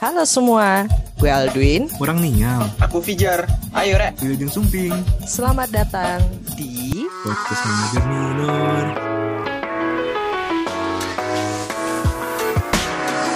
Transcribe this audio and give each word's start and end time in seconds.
Halo 0.00 0.24
semua, 0.24 0.88
gue 1.20 1.28
Aldwin. 1.28 1.84
Kurang 2.00 2.24
ninyam. 2.24 2.64
Aku 2.80 3.04
Fijar. 3.04 3.44
Ayo, 3.76 4.00
Rek. 4.00 4.16
Wilujeng 4.24 4.48
Sumping. 4.48 4.96
Selamat 5.28 5.68
datang 5.68 6.24
di 6.56 7.04
Podcast 7.20 7.60
Manajer 7.68 8.04
Minor. 8.08 8.84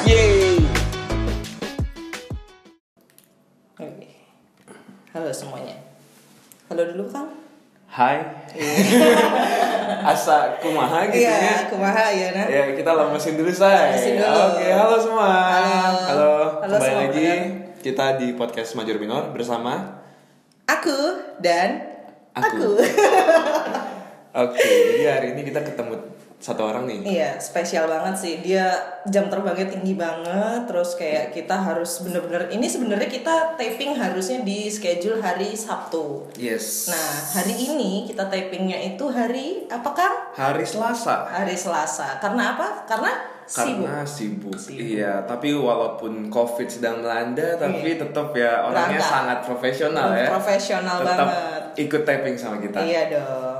Yeay. 0.08 0.56
Oke. 3.76 4.08
Halo 5.12 5.30
semuanya. 5.36 5.76
Halo 6.72 6.88
dulu 6.88 7.12
Kang. 7.12 7.43
Hai. 7.94 8.18
Asa 10.10 10.58
kumaha 10.58 11.06
gitu 11.14 11.22
ya. 11.22 11.30
Iya, 11.30 11.70
kumaha 11.70 12.10
ya 12.10 12.28
nah. 12.34 12.46
Ya, 12.50 12.74
kita 12.74 12.90
lemesin 12.90 13.38
dulu 13.38 13.54
say. 13.54 13.94
Lemesin 13.94 14.18
dulu. 14.18 14.34
Oke, 14.50 14.66
halo 14.66 14.96
semua. 14.98 15.30
Halo. 15.30 15.94
Halo. 16.02 16.34
Halo 16.58 16.74
Kembali 16.74 16.90
semua 16.90 17.02
lagi 17.06 17.22
pendengar. 17.30 17.78
kita 17.86 18.06
di 18.18 18.28
podcast 18.34 18.74
Major 18.74 18.98
Minor 18.98 19.30
bersama 19.30 20.02
Aku 20.66 21.22
dan 21.38 21.86
Aku. 22.34 22.82
Oke, 24.42 24.66
jadi 24.66 25.04
hari 25.14 25.38
ini 25.38 25.46
kita 25.46 25.62
ketemu 25.62 25.94
satu 26.44 26.60
orang 26.60 26.84
nih. 26.84 27.00
Iya, 27.08 27.30
spesial 27.40 27.88
banget 27.88 28.20
sih. 28.20 28.34
Dia 28.44 28.68
jam 29.08 29.32
terbangnya 29.32 29.64
tinggi 29.64 29.96
banget. 29.96 30.68
Terus 30.68 30.92
kayak 30.92 31.32
kita 31.32 31.56
harus 31.56 32.04
bener-bener 32.04 32.52
ini 32.52 32.68
sebenarnya 32.68 33.08
kita 33.08 33.56
taping 33.56 33.96
harusnya 33.96 34.44
di 34.44 34.68
schedule 34.68 35.24
hari 35.24 35.56
Sabtu. 35.56 36.28
Yes. 36.36 36.92
Nah, 36.92 37.40
hari 37.40 37.56
ini 37.56 38.04
kita 38.04 38.28
tapingnya 38.28 38.76
itu 38.76 39.08
hari 39.08 39.64
apa 39.72 39.88
Kang? 39.96 40.16
hari 40.36 40.68
Selasa. 40.68 41.32
Hari 41.32 41.56
Selasa. 41.56 42.20
Karena 42.20 42.52
apa? 42.60 42.84
Karena 42.84 43.12
sibuk. 43.48 43.88
Karena 43.88 44.04
sibuk. 44.04 44.56
Sibuk. 44.60 44.84
Iya, 44.84 45.24
tapi 45.24 45.56
walaupun 45.56 46.28
Covid 46.28 46.68
sedang 46.68 47.00
melanda, 47.00 47.56
tapi 47.56 47.88
Iya. 47.88 48.04
tetap 48.04 48.36
ya 48.36 48.68
orangnya 48.68 49.00
Berangkat. 49.00 49.12
sangat 49.16 49.38
profesional 49.48 50.08
ya. 50.12 50.28
Profesional 50.28 50.96
tetap 51.00 51.16
banget. 51.24 51.62
ikut 51.80 52.02
taping 52.04 52.36
sama 52.36 52.56
kita. 52.60 52.78
Iya 52.84 53.02
dong. 53.16 53.53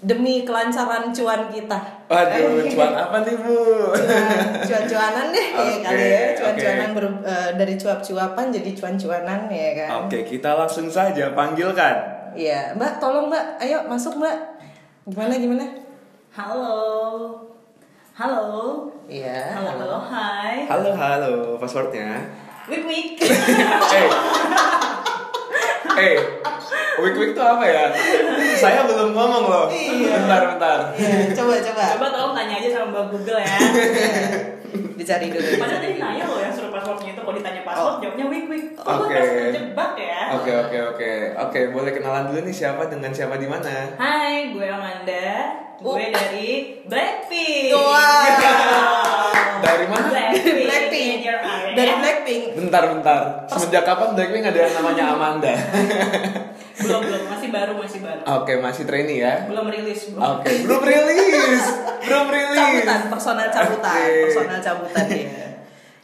Demi 0.00 0.42
kelancaran 0.42 1.10
cuan 1.10 1.46
kita. 1.46 1.78
Waduh, 2.06 2.64
cuan 2.66 2.92
apa 2.92 3.16
nih 3.20 3.36
bu? 3.36 3.56
Cuan- 3.92 4.56
cuan-cuanan 4.64 5.26
deh 5.28 5.46
ya 5.46 5.60
Oke, 5.60 5.76
kali 5.84 6.04
ya. 6.04 6.22
Cuan-cuanan 6.34 6.88
oke. 6.88 6.96
ber- 6.96 7.22
eh, 7.22 7.50
dari 7.54 7.74
cuap-cuapan 7.74 8.46
jadi 8.48 8.70
cuan-cuanan 8.72 9.40
ya 9.46 9.70
kan. 9.76 9.88
Oke, 10.04 10.18
kita 10.24 10.50
langsung 10.54 10.88
saja 10.88 11.32
panggilkan. 11.32 11.94
Iya, 12.32 12.72
Mbak, 12.74 12.92
tolong 12.96 13.28
Mbak, 13.28 13.44
ayo 13.60 13.84
masuk 13.84 14.16
Mbak. 14.16 14.36
Gimana 15.06 15.34
gimana? 15.34 15.64
Halo. 16.30 16.76
Halo. 18.12 18.88
Iya. 19.04 19.52
Halo, 19.52 19.70
halo, 19.78 19.98
hai. 20.04 20.64
Halo, 20.66 20.90
halo, 20.92 21.32
passwordnya. 21.56 22.24
Wik 22.66 22.84
wik. 22.84 23.08
Eh, 25.98 26.14
eh, 26.14 26.18
week 27.02 27.16
week 27.18 27.34
itu 27.34 27.42
apa 27.42 27.64
ya? 27.66 27.90
Saya 28.58 28.80
belum 28.84 29.10
ngomong 29.14 29.44
loh. 29.46 29.66
Iya. 29.70 30.14
Bentar, 30.18 30.42
bentar. 30.54 30.78
Iya, 30.98 31.30
coba 31.32 31.52
coba. 31.62 31.82
Coba 31.94 32.06
tolong 32.10 32.32
tanya 32.34 32.54
aja 32.58 32.68
sama 32.74 32.86
Mbak 32.90 33.04
Google 33.14 33.38
ya. 33.40 33.56
Dicari 34.98 35.26
dulu. 35.30 35.48
Padahal 35.56 35.80
tadi 35.80 35.94
nanya 35.96 36.24
loh 36.26 36.38
yang 36.42 36.52
suruh 36.52 36.74
passwordnya 36.74 37.14
itu 37.14 37.20
kalau 37.22 37.34
ditanya 37.38 37.62
password 37.62 37.86
Oh. 37.88 38.00
jawabnya 38.02 38.26
wik 38.26 38.44
wik. 38.50 38.64
Oke. 38.76 38.90
gue 38.98 39.06
okay. 39.06 39.54
jebak 39.54 39.92
ya? 39.94 40.22
Oke, 40.34 40.52
oke, 40.52 40.78
oke, 40.92 41.10
oke. 41.38 41.60
Boleh 41.70 41.90
kenalan 41.94 42.24
dulu 42.28 42.40
nih 42.44 42.54
siapa 42.54 42.90
dengan 42.90 43.14
siapa 43.14 43.38
di 43.38 43.46
mana? 43.46 43.94
Hai, 43.94 44.50
gue 44.52 44.66
Amanda. 44.66 45.30
Gue 45.78 45.94
Oh. 45.94 46.10
dari 46.10 46.82
Blackpink. 46.84 47.70
Wow. 47.70 48.26
Dari 49.62 49.86
mana? 49.86 50.06
Blackpink. 50.10 50.66
Blackpink. 50.66 51.08
In 51.14 51.22
your 51.22 51.38
eye. 51.38 51.72
Dari 51.72 51.92
Blackpink. 51.94 52.42
Bentar, 52.58 52.82
bentar. 52.90 53.22
Semenjak 53.46 53.86
kapan 53.86 54.08
Blackpink 54.18 54.44
ada 54.50 54.58
yang 54.58 54.74
namanya 54.74 55.04
Amanda? 55.14 55.54
Belum 56.78 57.00
belum 57.02 57.22
masih 57.26 57.48
baru 57.50 57.72
masih 57.74 58.00
baru. 58.00 58.20
Oke, 58.38 58.52
masih 58.62 58.84
trainee 58.86 59.18
ya. 59.18 59.50
Belum 59.50 59.66
rilis 59.66 60.14
belum. 60.14 60.22
Oke, 60.22 60.50
belum 60.62 60.82
rilis. 60.86 61.64
Belum 62.06 62.26
rilis. 62.30 62.58
Cabutan, 62.58 63.00
personal 63.10 63.48
cabutan, 63.50 63.98
Oke. 63.98 64.22
personal 64.30 64.60
cabutan 64.62 65.06
ya. 65.10 65.46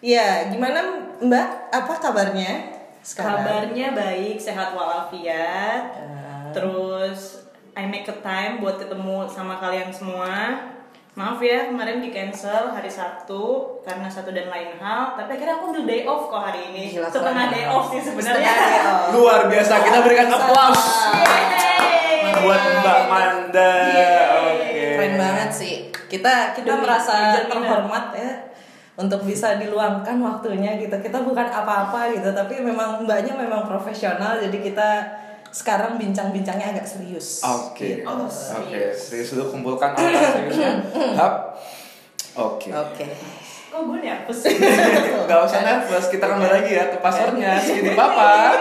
Iya, 0.05 0.29
gimana 0.53 0.79
Mbak? 1.23 1.49
Apa 1.73 1.93
kabarnya 1.97 2.53
sekarang? 3.01 3.41
Kabarnya 3.41 3.97
baik, 3.97 4.37
sehat 4.37 4.77
walafiat. 4.77 5.85
Ah. 5.97 6.53
Terus 6.53 7.49
I 7.73 7.89
make 7.89 8.07
a 8.11 8.17
time 8.21 8.61
buat 8.61 8.77
ketemu 8.77 9.25
sama 9.31 9.57
kalian 9.63 9.89
semua. 9.89 10.74
Maaf 11.15 11.39
ya 11.39 11.71
kemarin 11.71 12.03
di 12.03 12.11
cancel 12.11 12.75
hari 12.75 12.91
Sabtu 12.91 13.63
karena 13.87 14.11
satu 14.11 14.35
dan 14.35 14.51
lain 14.51 14.75
hal. 14.83 15.15
Tapi 15.15 15.39
akhirnya 15.39 15.63
aku 15.63 15.71
ambil 15.71 15.87
day 15.87 16.03
off 16.03 16.27
kok 16.27 16.43
hari 16.43 16.75
ini. 16.75 16.91
Gila, 16.91 17.07
Setengah 17.07 17.55
day 17.55 17.65
off 17.71 17.87
sih 17.95 18.03
sebenarnya. 18.03 18.51
Off. 18.51 19.15
Luar 19.15 19.47
biasa, 19.47 19.79
kita 19.87 19.99
berikan 20.03 20.27
aplaus 20.35 20.83
Yeay. 21.15 22.35
buat 22.43 22.63
Mbak 22.83 23.01
Manda. 23.07 23.75
Oke. 24.43 24.75
Keren 24.75 25.15
banget 25.15 25.51
sih. 25.55 25.75
Kita 26.11 26.51
kita 26.51 26.75
Demi 26.75 26.83
merasa 26.83 27.47
terhormat 27.47 28.07
ya 28.19 28.51
untuk 28.99 29.23
bisa 29.23 29.55
diluangkan 29.55 30.19
waktunya 30.19 30.83
gitu. 30.83 30.99
Kita 30.99 31.23
bukan 31.23 31.47
apa-apa 31.47 32.11
gitu, 32.11 32.35
tapi 32.35 32.59
memang 32.59 33.07
mbaknya 33.07 33.39
memang 33.39 33.71
profesional 33.71 34.43
jadi 34.43 34.59
kita 34.59 34.91
sekarang 35.55 35.95
bincang-bincangnya 35.95 36.75
agak 36.75 36.83
serius. 36.83 37.39
Oke. 37.41 38.03
Gitu. 38.03 38.11
Oke, 38.11 38.91
serius 38.91 39.31
dulu 39.31 39.55
kumpulkan 39.55 39.95
orang 39.95 40.11
seriusnya. 40.35 40.73
Hap. 41.15 41.55
Oke. 42.35 42.75
Oke. 42.75 43.07
Kok 43.71 43.81
gue 43.87 43.99
nervous? 44.03 44.41
Gak 45.31 45.41
usah 45.41 45.61
nervous, 45.63 46.07
kita 46.07 46.27
kembali 46.27 46.51
lagi 46.53 46.71
ya 46.75 46.91
ke 46.91 46.99
passwordnya 46.99 47.59
segini 47.59 47.95
papa. 47.95 48.55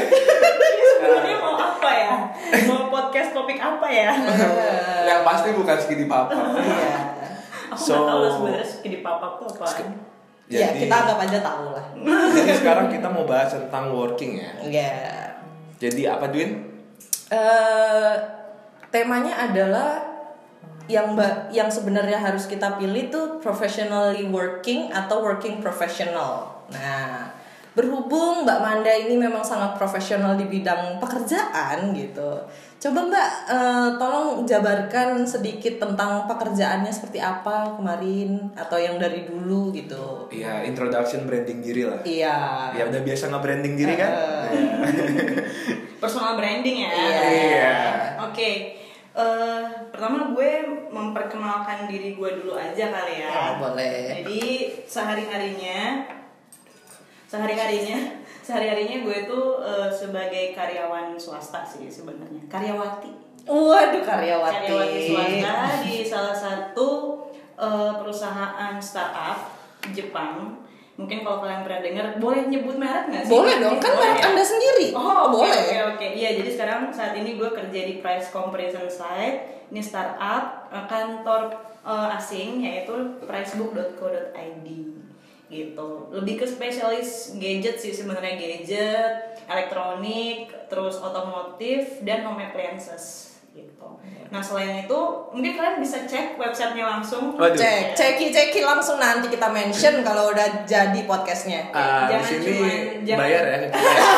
Sebenarnya 0.00 1.36
mau 1.38 1.54
apa 1.56 1.90
ya? 1.90 2.12
Mau 2.66 2.88
podcast 2.88 3.30
topik 3.32 3.58
apa 3.58 3.86
ya? 3.88 4.10
Yang 5.06 5.20
pasti 5.22 5.48
bukan 5.52 5.76
segini 5.76 6.04
papa. 6.06 6.34
Iya. 6.56 6.96
Aku 7.70 7.78
So- 7.78 7.94
nggak 7.94 8.08
tahu 8.10 8.22
sebenarnya 8.30 8.66
segini 8.66 8.98
papa 9.00 9.26
tuh 9.38 9.46
apa. 9.54 9.66
Iya, 10.50 10.74
Jadi- 10.74 10.80
kita 10.84 10.94
anggap 11.06 11.18
aja 11.22 11.38
tahu 11.38 11.66
lah. 11.70 11.86
Jadi 12.36 12.52
sekarang 12.58 12.86
kita 12.90 13.06
mau 13.06 13.22
bahas 13.22 13.54
tentang 13.54 13.94
working 13.94 14.42
ya. 14.42 14.50
Iya. 14.66 14.94
Jadi 15.78 16.02
apa 16.10 16.26
Dwin? 16.28 16.68
eh 17.30 18.14
temanya 18.90 19.46
adalah 19.46 20.02
yang 20.90 21.14
yang 21.54 21.70
sebenarnya 21.70 22.18
harus 22.18 22.50
kita 22.50 22.74
pilih 22.74 23.06
tuh 23.06 23.38
professionally 23.38 24.26
working 24.26 24.90
atau 24.90 25.22
working 25.22 25.62
professional. 25.62 26.50
Nah, 26.74 27.30
berhubung 27.70 28.42
Mbak 28.42 28.60
Manda 28.60 28.90
ini 28.90 29.14
memang 29.14 29.46
sangat 29.46 29.78
profesional 29.78 30.34
di 30.34 30.46
bidang 30.50 30.98
pekerjaan 30.98 31.94
gitu. 31.94 32.42
Coba 32.80 32.98
Mbak 33.06 33.30
eh, 33.52 33.88
tolong 34.00 34.28
jabarkan 34.48 35.22
sedikit 35.22 35.78
tentang 35.78 36.24
pekerjaannya 36.26 36.90
seperti 36.90 37.20
apa 37.20 37.76
kemarin 37.76 38.50
atau 38.56 38.80
yang 38.80 38.96
dari 38.96 39.28
dulu 39.28 39.70
gitu. 39.70 40.26
Iya, 40.32 40.66
introduction 40.66 41.28
branding 41.28 41.60
diri 41.60 41.82
lah. 41.86 42.00
Iya. 42.02 42.36
Ya 42.74 42.84
udah 42.88 43.00
biasa 43.04 43.30
nge-branding 43.30 43.74
diri 43.76 43.94
kan? 43.94 44.12
Personal 46.02 46.40
branding 46.40 46.88
ya. 46.88 46.90
Iya. 46.90 47.76
Oke. 48.26 48.80
Eh, 49.10 49.62
pertama 49.90 50.32
gue 50.32 50.50
memperkenalkan 50.88 51.90
diri 51.90 52.16
gue 52.16 52.30
dulu 52.40 52.56
aja 52.56 52.88
kali 52.88 53.14
ya. 53.20 53.30
Oh, 53.30 53.52
boleh. 53.68 54.24
Jadi 54.24 54.72
sehari 54.88 55.28
harinya, 57.30 57.54
sehari 57.54 57.54
harinya, 57.54 57.98
sehari 58.42 58.66
harinya 58.66 58.96
gue 59.06 59.18
tuh 59.30 59.62
eh, 59.62 59.90
sebagai 59.90 60.44
karyawan 60.50 61.14
swasta 61.14 61.62
sih 61.62 61.86
sebenarnya. 61.86 62.42
Karyawati. 62.50 63.12
Waduh 63.46 64.02
karyawati. 64.02 64.66
Karyawati 64.66 64.98
swasta 65.06 65.54
di 65.86 65.94
salah 66.02 66.34
satu 66.34 66.88
eh, 67.54 67.92
perusahaan 67.94 68.74
startup 68.82 69.54
Jepang. 69.94 70.58
Mungkin 71.00 71.24
kalau 71.24 71.40
kalian 71.40 71.64
pernah 71.64 71.80
dengar, 71.80 72.06
boleh 72.20 72.44
nyebut 72.52 72.76
merek 72.76 73.08
nggak 73.08 73.24
sih? 73.24 73.32
Boleh 73.32 73.56
dong, 73.56 73.80
kan 73.80 73.96
merek 73.96 74.20
ya? 74.20 74.24
Anda 74.28 74.44
sendiri. 74.44 74.92
Oh, 74.92 75.32
oke, 75.32 75.40
boleh. 75.40 75.56
Oke, 75.56 75.78
oke. 75.96 76.06
Iya, 76.12 76.36
jadi 76.36 76.50
sekarang 76.52 76.92
saat 76.92 77.16
ini 77.16 77.40
gue 77.40 77.48
kerja 77.48 77.80
di 77.88 78.04
price 78.04 78.28
comparison 78.28 78.84
site. 78.84 79.64
Ini 79.72 79.80
startup 79.80 80.68
eh, 80.68 80.84
kantor 80.90 81.56
eh, 81.86 82.16
asing 82.20 82.60
yaitu 82.60 82.92
pricebook.co.id 83.24 84.99
gitu. 85.50 85.88
Lebih 86.10 86.38
ke 86.38 86.46
spesialis 86.46 87.34
gadget 87.36 87.76
sih 87.76 87.90
sebenarnya 87.90 88.38
gadget, 88.38 89.12
elektronik, 89.44 90.48
terus 90.66 90.96
otomotif 90.96 92.00
dan 92.00 92.22
home 92.22 92.38
appliances 92.40 93.26
gitu. 93.50 93.98
Nah 94.30 94.38
selain 94.38 94.86
itu 94.86 94.98
mungkin 95.28 95.52
kalian 95.52 95.82
bisa 95.82 96.06
cek 96.06 96.38
websitenya 96.38 96.86
langsung. 96.88 97.34
Waduh. 97.34 97.58
Cek, 97.58 97.98
ceki 97.98 98.30
ceki 98.30 98.62
langsung 98.62 98.96
nanti 98.96 99.26
kita 99.26 99.50
mention 99.50 100.06
kalau 100.06 100.30
udah 100.30 100.62
jadi 100.62 101.02
podcastnya. 101.02 101.66
Di 101.68 102.14
Jangan 102.14 102.22
sini 102.24 102.44
cuman- 102.46 102.90
jangan- 103.02 103.20
bayar 103.20 103.42
ya. 103.44 103.58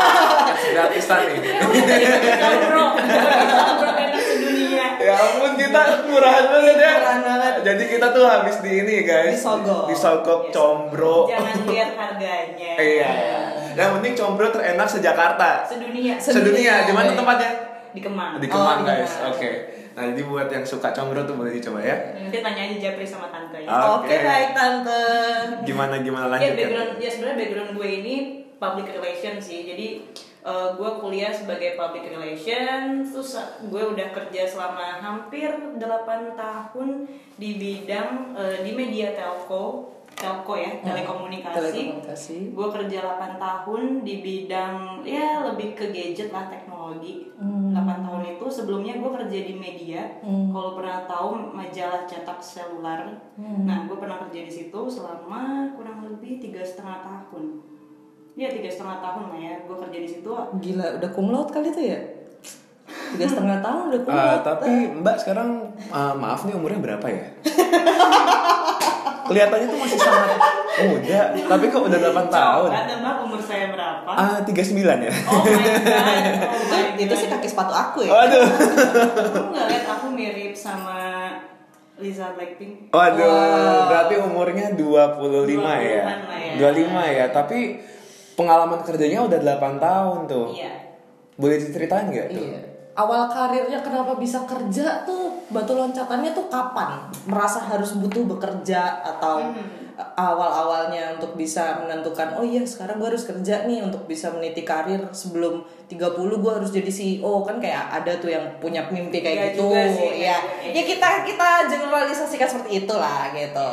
Gratisan 0.72 1.20
nih. 1.26 1.40
Kamu 1.40 2.60
bro, 2.62 2.86
bro 3.74 3.90
enak 3.94 4.20
sedunia. 4.20 4.86
Ya 5.12 5.14
Ya 5.14 5.24
ampun 5.28 5.52
kita 5.54 5.80
murahan 6.04 6.44
banget 6.46 6.76
ya. 6.76 6.92
Murahan 6.96 7.20
banget. 7.22 7.54
Jadi 7.62 7.82
kita 7.88 8.06
tuh 8.10 8.24
habis 8.24 8.56
di 8.58 8.72
ini 8.74 8.94
guys. 9.02 9.34
Disogok. 9.34 9.84
Disogok 9.86 10.40
Yes. 10.42 10.52
combro. 10.52 11.18
Jangan 11.26 11.54
lihat 11.66 11.90
harganya. 12.00 12.72
Iya. 12.74 13.12
Yang 13.72 13.90
penting 13.94 14.12
combro 14.14 14.46
terenak 14.48 14.84
sejakarta. 14.86 15.50
Sedunia. 15.64 16.14
Sedunia. 16.16 16.74
Di 16.82 16.92
mana 16.92 17.12
tempatnya? 17.12 17.50
Di 17.90 18.00
Kemang. 18.00 18.36
Di 18.36 18.46
Oh, 18.46 18.52
Kemang 18.52 18.78
di 18.78 18.84
guys. 18.86 19.12
Kemang. 19.12 19.32
Oke. 19.32 19.50
Nah 19.92 20.08
jadi 20.08 20.22
buat 20.24 20.48
yang 20.48 20.64
suka 20.64 20.88
combro 20.90 21.20
tuh 21.22 21.36
boleh 21.36 21.52
dicoba 21.52 21.78
ya. 21.78 21.96
Nanti 22.16 22.40
tanya 22.40 22.62
aja 22.64 22.76
Japri 22.80 23.04
sama 23.04 23.28
tante 23.28 23.60
ya. 23.60 23.68
Oke, 23.68 24.08
Oke. 24.08 24.16
baik 24.18 24.50
tante. 24.52 25.02
Gimana 25.62 26.00
gimana 26.00 26.32
Ya 26.32 26.32
lanjut 26.32 26.56
background 26.56 26.92
ya 26.96 27.08
sebenarnya 27.08 27.36
background 27.38 27.70
gue 27.74 27.88
ini 27.94 28.14
public 28.56 28.86
relation 28.90 29.36
sih. 29.36 29.68
Jadi 29.68 29.86
eh, 30.42 30.68
gue 30.74 30.90
kuliah 30.98 31.30
sebagai 31.30 31.78
public 31.78 32.10
relation, 32.10 33.06
terus 33.06 33.38
gue 33.66 33.82
udah 33.82 34.08
kerja 34.10 34.42
selama 34.46 34.98
hampir 34.98 35.50
8 35.78 36.34
tahun 36.34 37.06
di 37.38 37.50
bidang 37.58 38.34
eh, 38.34 38.58
di 38.66 38.72
media 38.74 39.14
telco, 39.14 39.94
telco 40.12 40.54
ya, 40.58 40.82
telekomunikasi. 40.82 41.56
Telekomunikasi. 41.56 42.36
Gue 42.52 42.68
kerja 42.70 42.98
8 43.18 43.38
tahun 43.38 43.82
di 44.04 44.14
bidang 44.20 45.02
ya 45.06 45.46
lebih 45.50 45.78
ke 45.78 45.94
gadget 45.94 46.30
lah 46.34 46.50
teknologi. 46.50 47.32
8 47.38 48.06
tahun 48.06 48.22
itu 48.36 48.46
sebelumnya 48.52 49.00
gue 49.00 49.10
kerja 49.22 49.38
di 49.48 49.54
media. 49.56 50.20
Kalau 50.22 50.76
pernah 50.76 51.08
tahu 51.08 51.54
majalah 51.56 52.04
cetak 52.04 52.38
selular. 52.42 53.08
Nah 53.38 53.88
gue 53.88 53.96
pernah 53.96 54.20
kerja 54.28 54.40
di 54.44 54.52
situ 54.52 54.80
selama 54.90 55.72
kurang 55.74 56.04
lebih 56.04 56.38
tiga 56.38 56.60
setengah 56.60 57.02
tahun. 57.02 57.71
Ya 58.32 58.48
tiga 58.48 58.66
setengah 58.66 58.98
tahun 58.98 59.24
lah 59.28 59.38
ya. 59.38 59.54
Gue 59.62 59.76
kerja 59.78 59.98
di 59.98 60.08
situ. 60.08 60.30
Gila, 60.58 60.86
udah 60.96 61.10
cum 61.10 61.26
laude 61.28 61.50
kali 61.50 61.68
tuh 61.68 61.84
ya? 61.84 61.98
Tiga 63.12 63.26
setengah 63.26 63.58
tahun 63.66 63.82
udah 63.88 64.00
cum 64.00 64.10
Ah, 64.10 64.24
laude. 64.32 64.42
tapi 64.42 64.70
Mbak 64.94 65.16
sekarang 65.18 65.48
ah, 65.88 66.14
maaf 66.14 66.42
nih 66.42 66.54
umurnya 66.54 66.80
berapa 66.80 67.06
ya? 67.06 67.24
Kelihatannya 69.22 69.66
tuh 69.66 69.78
masih 69.78 69.96
sangat 69.96 70.34
muda, 70.82 71.20
tapi 71.46 71.64
kok 71.68 71.78
udah 71.80 71.98
8 72.02 72.26
tahun. 72.28 72.68
Coba 72.68 72.84
tebak 72.84 73.16
umur 73.22 73.40
saya 73.40 73.70
berapa? 73.70 74.10
Ah, 74.10 74.38
39 74.42 74.82
ya? 74.98 75.12
Oh 75.22 75.38
my 75.38 75.54
god. 75.54 75.78
Oh 76.42 76.80
itu, 76.82 76.90
my 76.90 76.98
itu 76.98 77.06
God. 77.06 77.20
sih 77.22 77.28
kaki 77.30 77.46
sepatu 77.46 77.70
aku 77.70 77.98
ya. 78.02 78.10
Waduh. 78.10 78.42
Aku 78.42 79.48
nggak 79.48 79.66
lihat 79.70 79.86
aku 79.88 80.06
mirip 80.10 80.52
sama 80.52 80.98
Lisa 81.96 82.34
Blackpink. 82.34 82.90
Waduh, 82.90 83.22
Wow. 83.22 83.88
berarti 83.88 84.14
umurnya 84.18 84.66
25 84.74 84.82
ya. 85.78 86.02
25-an 86.02 86.20
lah 86.26 86.38
ya. 86.42 86.52
25 86.58 87.16
ya, 87.16 87.24
tapi 87.30 87.58
pengalaman 88.34 88.80
kerjanya 88.82 89.24
udah 89.24 89.38
8 89.38 89.76
tahun 89.78 90.18
tuh. 90.26 90.46
Iya. 90.52 90.72
Boleh 91.36 91.56
diceritain 91.58 92.08
nggak 92.08 92.28
tuh? 92.32 92.44
Iya. 92.44 92.60
Awal 92.92 93.24
karirnya 93.32 93.80
kenapa 93.80 94.20
bisa 94.20 94.44
kerja 94.44 95.00
tuh 95.08 95.32
batu 95.48 95.72
loncatannya 95.72 96.36
tuh 96.36 96.52
kapan? 96.52 97.08
Merasa 97.24 97.64
harus 97.64 97.96
butuh 97.96 98.28
bekerja 98.28 99.00
atau 99.00 99.48
awal-awalnya 100.12 101.16
untuk 101.16 101.36
bisa 101.36 101.80
menentukan 101.84 102.36
oh 102.36 102.44
iya 102.44 102.64
sekarang 102.64 103.00
gue 103.00 103.08
harus 103.12 103.24
kerja 103.24 103.64
nih 103.64 103.84
untuk 103.84 104.04
bisa 104.04 104.32
meniti 104.32 104.64
karir 104.64 105.00
sebelum 105.12 105.64
30 105.88 105.96
gue 106.16 106.52
harus 106.52 106.68
jadi 106.72 106.88
CEO 106.88 107.44
kan 107.44 107.60
kayak 107.60 107.92
ada 108.02 108.12
tuh 108.16 108.32
yang 108.32 108.44
punya 108.60 108.84
mimpi 108.88 109.20
kayak 109.20 109.36
Iya 109.36 109.48
gitu. 109.52 109.68
juga 109.68 109.82
sih, 109.88 110.10
Iya. 110.24 110.36
kayak 110.40 110.72
Ya 110.76 110.82
kita 110.84 111.08
kita 111.28 111.48
generalisasikan 111.68 112.48
seperti 112.48 112.84
itulah 112.84 113.32
gitu. 113.32 113.70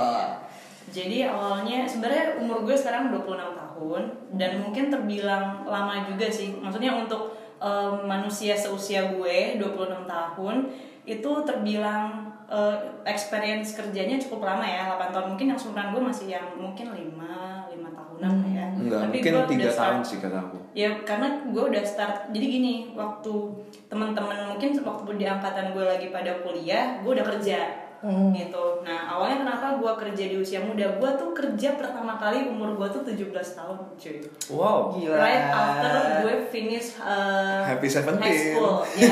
Jadi 0.90 1.22
awalnya 1.22 1.86
sebenarnya 1.86 2.40
umur 2.42 2.66
gue 2.66 2.76
sekarang 2.76 3.12
26 3.12 3.36
tahun 3.56 3.69
dan 4.32 4.60
mungkin 4.60 4.88
terbilang 4.88 5.64
lama 5.64 6.04
juga 6.06 6.28
sih. 6.28 6.56
Maksudnya 6.56 6.94
untuk 6.94 7.32
em, 7.58 8.04
manusia 8.04 8.54
seusia 8.54 9.12
gue 9.12 9.58
26 9.58 10.06
tahun 10.06 10.56
itu 11.04 11.32
terbilang 11.42 12.28
eh, 12.46 12.78
experience 13.04 13.74
kerjanya 13.74 14.18
cukup 14.18 14.46
lama 14.46 14.62
ya 14.62 14.90
8 14.94 15.10
tahun 15.10 15.28
mungkin 15.34 15.48
yang 15.50 15.60
seumuran 15.60 15.90
gue 15.92 16.02
masih 16.04 16.28
yang 16.30 16.46
mungkin 16.54 16.92
5 16.92 16.98
5 17.70 17.74
tahunan 17.74 18.32
lah 18.36 18.50
ya. 18.50 18.66
Enggak, 18.72 19.00
Tapi 19.02 19.18
mungkin 19.18 19.32
gue 19.34 19.46
3 19.46 19.58
udah 19.60 19.74
tahun 19.74 19.74
start- 19.74 20.08
sih 20.08 20.18
kata 20.20 20.38
aku. 20.40 20.58
Ya 20.72 20.90
karena 21.02 21.28
gue 21.46 21.64
udah 21.66 21.84
start 21.84 22.16
jadi 22.30 22.46
gini 22.48 22.74
waktu 22.94 23.34
teman-teman 23.86 24.38
mungkin 24.50 24.72
waktu 24.78 25.10
di 25.18 25.26
angkatan 25.26 25.74
gue 25.74 25.84
lagi 25.84 26.08
pada 26.10 26.32
kuliah 26.40 27.02
gue 27.02 27.12
udah 27.12 27.26
kerja 27.26 27.89
gitu. 28.32 28.64
Nah 28.80 29.12
awalnya 29.12 29.44
kenapa 29.44 29.76
gue 29.76 29.92
kerja 30.00 30.24
di 30.26 30.36
usia 30.36 30.60
muda 30.60 30.88
gue 30.96 31.10
tuh 31.14 31.30
kerja 31.32 31.76
pertama 31.76 32.16
kali 32.16 32.48
umur 32.48 32.74
gue 32.74 32.88
tuh 32.90 33.04
17 33.04 33.28
tahun 33.34 33.78
cuy. 33.94 34.18
Wow. 34.50 34.96
Gila. 34.96 35.16
Right 35.16 35.46
after 35.46 35.94
gue 36.24 36.36
finish 36.48 36.96
uh, 36.98 37.68
Happy 37.68 37.86
17. 37.86 38.16
high 38.18 38.36
school. 38.36 38.76
Ya. 39.00 39.12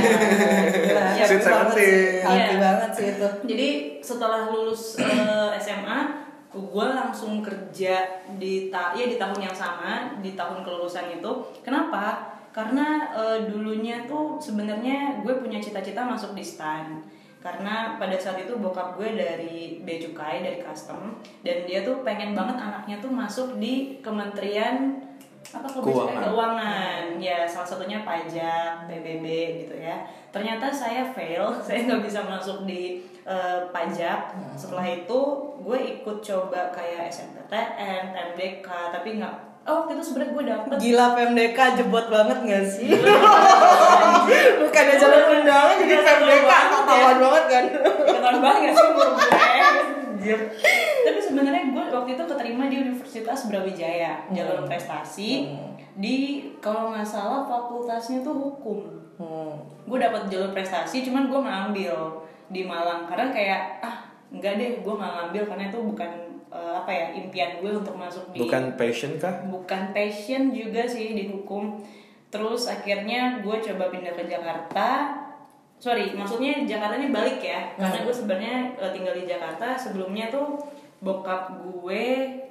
Gila, 0.72 1.02
Ya, 1.18 1.26
happy 1.26 1.36
Sweet 1.36 1.44
banget 1.44 1.68
sih. 1.74 1.92
17. 2.24 2.24
Happy 2.24 2.38
Iya. 2.48 2.60
banget 2.60 2.90
sih 2.92 3.08
itu. 3.12 3.28
Jadi 3.46 3.70
setelah 4.00 4.40
lulus 4.48 4.82
eh, 4.98 5.50
SMA, 5.58 6.00
gue 6.50 6.86
langsung 6.88 7.44
kerja 7.44 7.96
di 8.34 8.72
ta 8.72 8.96
ya 8.96 9.06
di 9.06 9.20
tahun 9.20 9.40
yang 9.42 9.56
sama, 9.56 10.16
di 10.24 10.32
tahun 10.34 10.64
kelulusan 10.64 11.12
itu. 11.14 11.32
Kenapa? 11.60 12.24
Karena 12.50 13.12
eh, 13.14 13.40
dulunya 13.46 14.08
tuh 14.08 14.40
sebenarnya 14.40 15.22
gue 15.22 15.34
punya 15.38 15.60
cita-cita 15.60 16.02
masuk 16.02 16.32
di 16.32 16.42
stan. 16.42 17.04
Karena 17.48 17.96
pada 17.96 18.20
saat 18.20 18.44
itu 18.44 18.60
bokap 18.60 19.00
gue 19.00 19.16
dari 19.16 19.80
bea 19.88 20.04
cukai 20.04 20.44
dari 20.44 20.60
custom 20.60 21.16
dan 21.48 21.64
dia 21.64 21.80
tuh 21.80 22.04
pengen 22.04 22.36
banget 22.36 22.60
anaknya 22.60 23.00
tuh 23.00 23.08
masuk 23.08 23.56
di 23.56 24.04
kementerian 24.04 25.00
apa? 25.48 25.64
Keuangan. 25.80 26.28
keuangan 26.28 27.04
ya 27.24 27.48
salah 27.48 27.64
satunya 27.64 28.04
pajak 28.04 28.84
PBB 28.92 29.26
gitu 29.64 29.80
ya 29.80 30.04
ternyata 30.28 30.68
saya 30.68 31.08
fail 31.08 31.56
saya 31.64 31.88
nggak 31.88 32.04
bisa 32.04 32.20
masuk 32.28 32.68
di 32.68 33.00
eh, 33.24 33.60
pajak 33.72 34.36
setelah 34.60 34.84
itu 34.84 35.20
gue 35.64 35.80
ikut 36.04 36.20
coba 36.20 36.68
kayak 36.76 37.08
SNPTN 37.48 38.06
MDK 38.32 38.68
tapi 38.92 39.10
nggak 39.18 39.34
oh 39.64 39.84
waktu 39.84 39.92
itu 39.96 40.04
sebenarnya 40.04 40.32
gue 40.32 40.44
dapet 40.48 40.70
Gila 40.80 41.06
PMDK 41.12 41.60
jebot 41.76 42.08
banget 42.08 42.38
gak 42.40 42.64
sih? 42.66 42.88
Bukannya 44.58 44.96
jalan 44.96 45.22
undangan 45.34 45.76
jadi 45.78 45.96
PMDK 45.98 46.52
ketahuan 46.72 47.18
banget 47.20 47.44
kan? 47.48 47.64
ketahuan 48.06 48.38
banget 48.40 48.60
gak 48.62 48.74
sih 48.74 48.86
umur 48.88 49.08
gue 49.12 49.28
Anjir. 50.18 50.40
tapi 51.04 51.20
sebenarnya 51.22 51.64
gue 51.70 51.84
waktu 51.88 52.12
itu 52.16 52.24
keterima 52.26 52.64
di 52.68 52.76
Universitas 52.82 53.40
Brawijaya 53.48 54.28
jalur 54.30 54.66
prestasi 54.66 55.54
di 55.94 56.18
kalau 56.58 56.92
nggak 56.92 57.06
salah 57.06 57.46
fakultasnya 57.46 58.22
tuh 58.22 58.36
hukum 58.36 58.80
Hmm. 59.18 59.58
gue 59.90 59.98
dapat 59.98 60.30
jalur 60.30 60.54
prestasi 60.54 61.02
cuman 61.02 61.26
gue 61.26 61.42
nggak 61.42 61.60
ambil 61.74 62.22
di 62.54 62.62
Malang 62.62 63.10
karena 63.10 63.34
kayak 63.34 63.62
ah 63.82 64.06
enggak 64.30 64.62
deh 64.62 64.78
gue 64.78 64.94
nggak 64.94 65.10
ngambil 65.10 65.44
karena 65.50 65.64
itu 65.74 65.80
bukan 65.82 66.12
eh, 66.52 66.74
apa 66.78 66.92
ya 66.92 67.06
impian 67.16 67.60
gue 67.60 67.72
untuk 67.72 67.96
masuk 67.96 68.32
di 68.32 68.40
Bukan 68.44 68.80
passion 68.80 69.20
kah? 69.20 69.44
bukan 69.48 69.92
passion 69.92 70.52
juga 70.56 70.88
sih 70.88 71.14
di 71.16 71.28
hukum. 71.32 71.80
Terus 72.28 72.68
akhirnya 72.68 73.40
gue 73.40 73.56
coba 73.56 73.88
pindah 73.92 74.14
ke 74.16 74.28
Jakarta. 74.28 75.16
Sorry 75.78 76.12
maksudnya 76.18 76.66
Jakarta 76.66 76.98
ini 76.98 77.14
balik 77.14 77.40
ya. 77.44 77.76
Karena 77.78 78.04
gue 78.04 78.16
sebenarnya 78.16 78.56
eh, 78.80 78.92
tinggal 78.92 79.16
di 79.16 79.24
Jakarta. 79.28 79.78
Sebelumnya 79.78 80.28
tuh 80.32 80.60
bokap 80.98 81.62
gue 81.62 82.04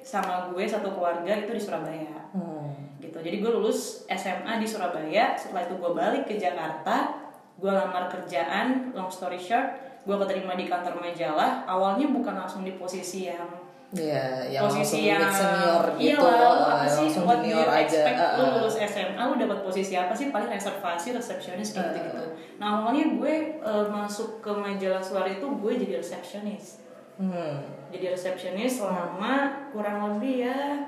sama 0.06 0.48
gue 0.54 0.62
satu 0.62 0.94
keluarga 0.94 1.32
itu 1.34 1.52
di 1.52 1.62
Surabaya. 1.62 2.14
Hmm. 2.36 2.70
gitu. 2.96 3.18
Jadi 3.20 3.44
gue 3.44 3.50
lulus 3.52 4.08
SMA 4.08 4.60
di 4.60 4.66
Surabaya. 4.68 5.36
Setelah 5.36 5.68
itu 5.68 5.74
gue 5.76 5.92
balik 5.92 6.24
ke 6.24 6.34
Jakarta. 6.40 7.26
Gue 7.56 7.72
lamar 7.72 8.12
kerjaan 8.12 8.92
long 8.92 9.08
story 9.08 9.40
short 9.40 9.86
gue 10.06 10.16
keterima 10.22 10.54
di 10.54 10.70
kantor 10.70 11.02
majalah. 11.02 11.66
Awalnya 11.66 12.06
bukan 12.14 12.34
langsung 12.38 12.62
di 12.62 12.78
posisi 12.78 13.26
yang 13.26 13.65
Iya, 13.94 14.50
yang 14.50 14.66
posisi 14.66 15.06
yang 15.06 15.30
senior 15.30 15.94
gitu, 15.94 16.18
lah, 16.18 16.34
lu 16.42 16.50
eh, 16.58 16.74
apa 16.74 16.86
sih 16.90 17.06
what 17.22 17.38
do 17.38 17.46
you 17.46 17.54
junior 17.54 17.70
aja. 17.70 17.86
expect 17.86 18.18
eh, 18.18 18.30
lu 18.34 18.42
eh. 18.42 18.50
lulus 18.58 18.76
SMA 18.82 19.22
lu 19.22 19.34
dapat 19.38 19.58
posisi 19.62 19.94
apa 19.94 20.10
sih? 20.10 20.34
Paling 20.34 20.50
reservasi 20.50 21.14
resepsionis 21.14 21.70
gitu 21.70 21.94
gitu 21.94 22.24
nah 22.58 22.82
awalnya 22.82 23.14
gue 23.14 23.62
eh, 23.62 23.86
masuk 23.86 24.42
ke 24.42 24.50
majalah 24.50 24.98
suara 24.98 25.30
itu 25.30 25.46
gue 25.46 25.72
jadi 25.78 26.02
resepsionis. 26.02 26.82
Hmm. 27.16 27.64
jadi 27.88 28.12
resepsionis 28.12 28.76
selama 28.76 29.48
kurang 29.72 30.04
lebih 30.12 30.44
ya 30.44 30.84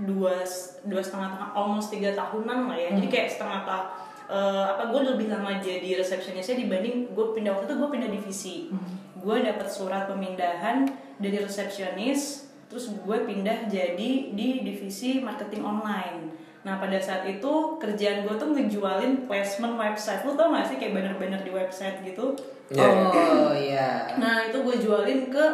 dua 0.00 0.40
dua 0.88 1.02
setengah 1.04 1.36
tahun 1.36 1.50
almost 1.52 1.92
tiga 1.92 2.16
tahunan 2.16 2.72
lah 2.72 2.78
ya. 2.80 2.96
Jadi 2.96 3.08
kayak 3.12 3.28
setengah 3.28 3.60
tahun 3.66 3.86
apa 4.72 4.88
gue 4.88 5.00
lebih 5.12 5.28
lama 5.28 5.60
jadi 5.60 6.00
resepsionisnya 6.00 6.56
dibanding 6.64 7.12
gue 7.12 7.26
pindah 7.36 7.52
waktu 7.52 7.68
itu 7.68 7.74
gue 7.76 7.88
pindah 7.92 8.08
divisi 8.08 8.56
gue 9.22 9.36
dapat 9.42 9.68
surat 9.70 10.10
pemindahan 10.10 10.90
dari 11.22 11.38
resepsionis 11.38 12.50
terus 12.66 12.90
gue 12.92 13.18
pindah 13.24 13.70
jadi 13.70 14.34
di 14.34 14.48
divisi 14.66 15.22
marketing 15.22 15.62
online 15.62 16.34
nah 16.62 16.78
pada 16.78 16.94
saat 16.98 17.26
itu 17.26 17.78
kerjaan 17.82 18.22
gue 18.22 18.34
tuh 18.38 18.54
ngejualin 18.54 19.26
placement 19.26 19.74
website 19.74 20.22
lu 20.22 20.38
tau 20.38 20.54
gak 20.54 20.70
sih 20.70 20.78
kayak 20.78 20.94
banner-banner 20.94 21.42
di 21.42 21.50
website 21.50 22.02
gitu 22.06 22.38
Iya. 22.72 22.88
Oh 22.88 23.52
iya. 23.52 23.88
Nah 24.16 24.48
itu 24.48 24.64
gue 24.64 24.76
jualin 24.80 25.28
ke 25.28 25.44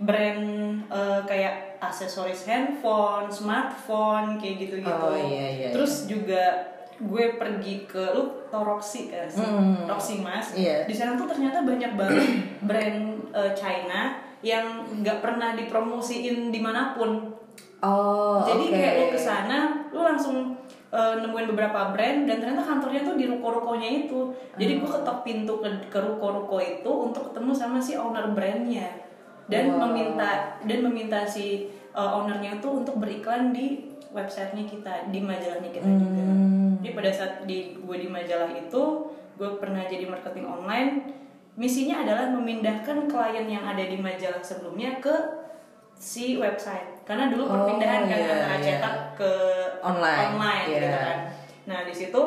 brand 0.00 0.44
eh, 0.88 1.20
kayak 1.28 1.76
aksesoris 1.78 2.48
handphone, 2.48 3.28
smartphone 3.28 4.40
kayak 4.40 4.56
gitu-gitu. 4.64 4.88
Oh, 4.88 5.12
iya, 5.14 5.46
iya, 5.52 5.68
Terus 5.76 6.08
juga 6.08 6.72
gue 6.94 7.24
pergi 7.34 7.84
ke 7.84 8.14
lu 8.14 8.46
tau 8.48 8.62
Roxy 8.62 9.10
kan 9.10 9.26
sih? 9.26 9.42
Hmm. 9.42 9.84
Roxy 9.84 10.22
Mas. 10.22 10.54
Iya. 10.54 10.86
Di 10.86 10.94
sana 10.94 11.18
tuh 11.18 11.26
ternyata 11.26 11.62
banyak 11.62 11.92
banget 11.98 12.26
brand 12.68 13.00
eh, 13.34 13.52
China 13.52 14.14
yang 14.44 14.66
nggak 15.02 15.18
pernah 15.18 15.56
dipromosiin 15.56 16.52
di 16.52 16.60
mana 16.60 16.92
pun. 16.92 17.32
Oh, 17.84 18.40
Jadi 18.44 18.72
oke. 18.72 18.76
kayak 18.76 18.94
lu 18.96 19.06
ke 19.12 19.20
sana, 19.20 19.58
lu 19.92 20.00
langsung 20.00 20.56
eh, 20.88 21.14
nemuin 21.20 21.50
beberapa 21.52 21.90
brand 21.90 22.24
dan 22.24 22.36
ternyata 22.38 22.62
kantornya 22.62 23.02
tuh 23.02 23.16
di 23.16 23.26
ruko-rukonya 23.26 24.06
itu. 24.06 24.32
Jadi 24.54 24.72
gue 24.78 24.88
ketok 24.88 25.18
pintu 25.20 25.60
ke, 25.60 25.68
ke 25.88 25.98
ruko-ruko 25.98 26.56
itu 26.58 26.88
untuk 26.88 27.32
ketemu 27.32 27.52
sama 27.52 27.78
si 27.78 27.92
owner 27.94 28.32
brandnya 28.32 28.88
dan 29.44 29.68
Wow. 29.68 29.92
meminta 29.92 30.56
dan 30.64 30.78
meminta 30.80 31.20
si 31.24 31.68
eh, 31.92 32.10
ownernya 32.16 32.56
itu 32.56 32.68
untuk 32.70 32.96
beriklan 32.96 33.52
di 33.52 33.90
websitenya 34.14 34.64
kita, 34.64 34.92
di 35.10 35.18
majalahnya 35.18 35.68
kita 35.68 35.84
juga. 35.90 36.22
Jadi 36.84 36.92
pada 36.92 37.08
saat 37.08 37.48
di 37.48 37.80
gue 37.80 37.96
di 37.96 38.04
majalah 38.12 38.52
itu, 38.52 39.08
gue 39.40 39.50
pernah 39.56 39.88
jadi 39.88 40.04
marketing 40.04 40.44
online. 40.44 41.16
Misinya 41.56 42.04
adalah 42.04 42.28
memindahkan 42.28 43.08
klien 43.08 43.48
yang 43.48 43.64
ada 43.64 43.80
di 43.80 43.96
majalah 43.96 44.44
sebelumnya 44.44 45.00
ke 45.00 45.16
si 45.96 46.36
website. 46.36 47.08
Karena 47.08 47.32
dulu 47.32 47.48
Oh, 47.48 47.64
perpindahan 47.64 48.04
kan 48.04 48.20
iya, 48.20 48.28
antara 48.36 48.56
iya. 48.60 48.64
cetak 48.68 48.96
ke 49.16 49.32
Online, 49.80 50.28
online 50.36 50.64
iya. 50.68 50.76
gitu 50.76 50.88
kan. 50.92 51.18
Nah 51.64 51.78
di 51.88 51.94
situ 51.96 52.22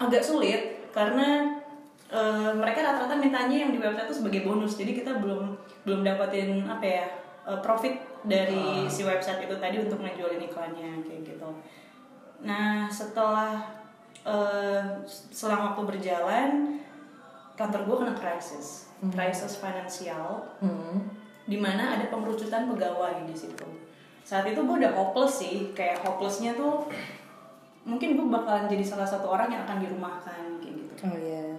agak 0.00 0.24
sulit 0.24 0.88
karena 0.96 1.60
eh, 2.08 2.50
mereka 2.56 2.80
rata-rata 2.80 3.20
mintanya 3.20 3.68
yang 3.68 3.76
di 3.76 3.80
website 3.84 4.08
itu 4.08 4.16
sebagai 4.24 4.40
bonus. 4.48 4.80
Jadi 4.80 4.96
kita 4.96 5.20
belum 5.20 5.52
belum 5.84 6.00
dapatin 6.00 6.64
apa 6.64 6.86
ya 6.88 7.06
eh, 7.44 7.60
profit 7.60 8.24
dari 8.24 8.88
si 8.88 9.04
website 9.04 9.44
itu 9.44 9.60
tadi 9.60 9.84
untuk 9.84 10.00
ngejualin 10.00 10.40
iklannya 10.48 11.04
kayak 11.04 11.28
gitu. 11.28 11.48
Nah 12.42 12.90
setelah 12.90 13.62
eh, 14.26 14.82
selang 15.30 15.70
waktu 15.72 15.82
berjalan 15.86 16.50
kantor 17.56 17.88
gue 17.88 17.96
kena 18.04 18.14
krisis, 18.18 18.92
krisis 19.08 19.62
finansial 19.62 20.44
Hmm. 20.60 21.08
di 21.46 21.56
mana 21.56 21.94
ada 21.96 22.10
pengerucutan 22.10 22.68
pegawai 22.68 23.24
di 23.24 23.32
situ. 23.32 23.64
Saat 24.26 24.50
itu 24.50 24.58
gue 24.58 24.76
udah 24.82 24.92
hopeless 24.92 25.40
sih, 25.40 25.70
kayak 25.72 26.02
hopelessnya 26.02 26.52
tuh 26.58 26.90
mungkin 27.86 28.18
gue 28.18 28.26
bakalan 28.26 28.66
jadi 28.66 28.82
salah 28.82 29.06
satu 29.06 29.30
orang 29.30 29.48
yang 29.48 29.62
akan 29.62 29.78
dirumahkan 29.78 30.58
kayak 30.58 30.74
gitu. 30.74 30.92
Oh 31.06 31.16
iya. 31.16 31.54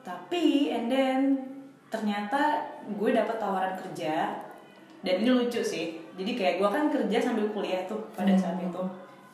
Tapi 0.00 0.72
and 0.72 0.88
then 0.88 1.20
ternyata 1.92 2.64
gue 2.88 3.10
dapet 3.12 3.36
tawaran 3.36 3.76
kerja 3.76 4.40
dan 5.04 5.14
ini 5.20 5.30
lucu 5.30 5.60
sih. 5.60 6.00
Jadi 6.16 6.32
kayak 6.32 6.64
gue 6.64 6.68
kan 6.72 6.88
kerja 6.88 7.18
sambil 7.20 7.52
kuliah 7.52 7.84
tuh 7.84 8.00
pada 8.16 8.32
saat 8.34 8.56
itu. 8.58 8.82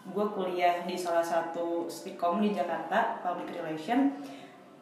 Gue 0.02 0.24
kuliah 0.30 0.80
di 0.82 0.96
salah 0.96 1.20
satu 1.22 1.84
stikom 1.84 2.40
di 2.40 2.50
Jakarta, 2.50 3.20
Public 3.20 3.52
Relation. 3.52 4.16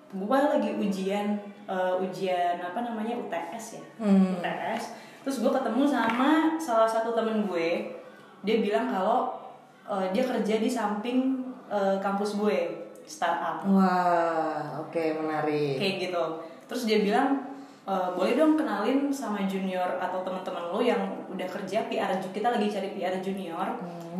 Gue 0.08 0.38
lagi 0.38 0.72
ujian 0.72 1.36
eh, 1.64 1.94
ujian 1.98 2.56
apa 2.58 2.80
namanya 2.80 3.12
UTS 3.14 3.76
ya, 3.76 3.84
Hmm. 3.98 4.38
UTS. 4.38 4.82
Terus 5.26 5.36
gue 5.42 5.52
ketemu 5.52 5.82
sama 5.84 6.54
salah 6.56 6.88
satu 6.88 7.12
temen 7.12 7.44
gue. 7.44 7.92
Dia 8.40 8.56
bilang 8.58 8.88
kalau 8.88 9.36
eh, 9.84 10.08
dia 10.10 10.22
kerja 10.22 10.54
di 10.56 10.70
samping 10.70 11.44
eh, 11.66 11.98
kampus 11.98 12.38
gue, 12.38 12.58
startup 13.04 13.64
Wah, 13.64 14.84
oke 14.84 15.00
menarik. 15.16 15.80
kayak 15.80 15.96
gitu 16.04 16.24
terus 16.68 16.84
dia 16.84 17.00
bilang 17.00 17.40
"E, 17.88 17.94
boleh 18.12 18.36
dong 18.36 18.52
kenalin 18.52 19.08
sama 19.08 19.48
junior 19.48 19.96
atau 19.96 20.20
teman-teman 20.20 20.68
lo 20.68 20.84
yang 20.84 21.00
udah 21.32 21.48
kerja 21.48 21.88
PR 21.88 22.12
kita 22.20 22.52
lagi 22.52 22.68
cari 22.68 22.92
PR 22.92 23.16
junior 23.24 23.72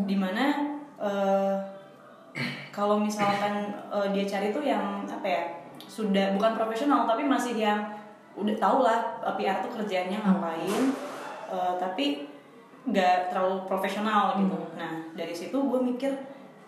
di 0.09 0.17
mana 0.17 0.78
eh, 0.99 1.55
kalau 2.71 2.99
misalkan 2.99 3.55
eh, 3.89 4.09
dia 4.13 4.25
cari 4.25 4.51
tuh 4.51 4.63
yang 4.63 5.03
apa 5.05 5.27
ya 5.27 5.43
sudah 5.81 6.35
bukan 6.35 6.53
profesional 6.55 7.07
tapi 7.07 7.25
masih 7.25 7.55
yang 7.55 7.81
udah 8.35 8.57
tau 8.57 8.83
lah 8.83 9.19
eh, 9.21 9.35
PR 9.35 9.59
tuh 9.61 9.73
kerjanya 9.73 10.19
ngapain 10.19 10.83
eh, 11.49 11.73
tapi 11.77 12.29
nggak 12.85 13.29
terlalu 13.29 13.65
profesional 13.65 14.39
gitu 14.39 14.59
nah 14.75 14.93
dari 15.13 15.35
situ 15.35 15.53
gue 15.55 15.81
mikir 15.83 16.09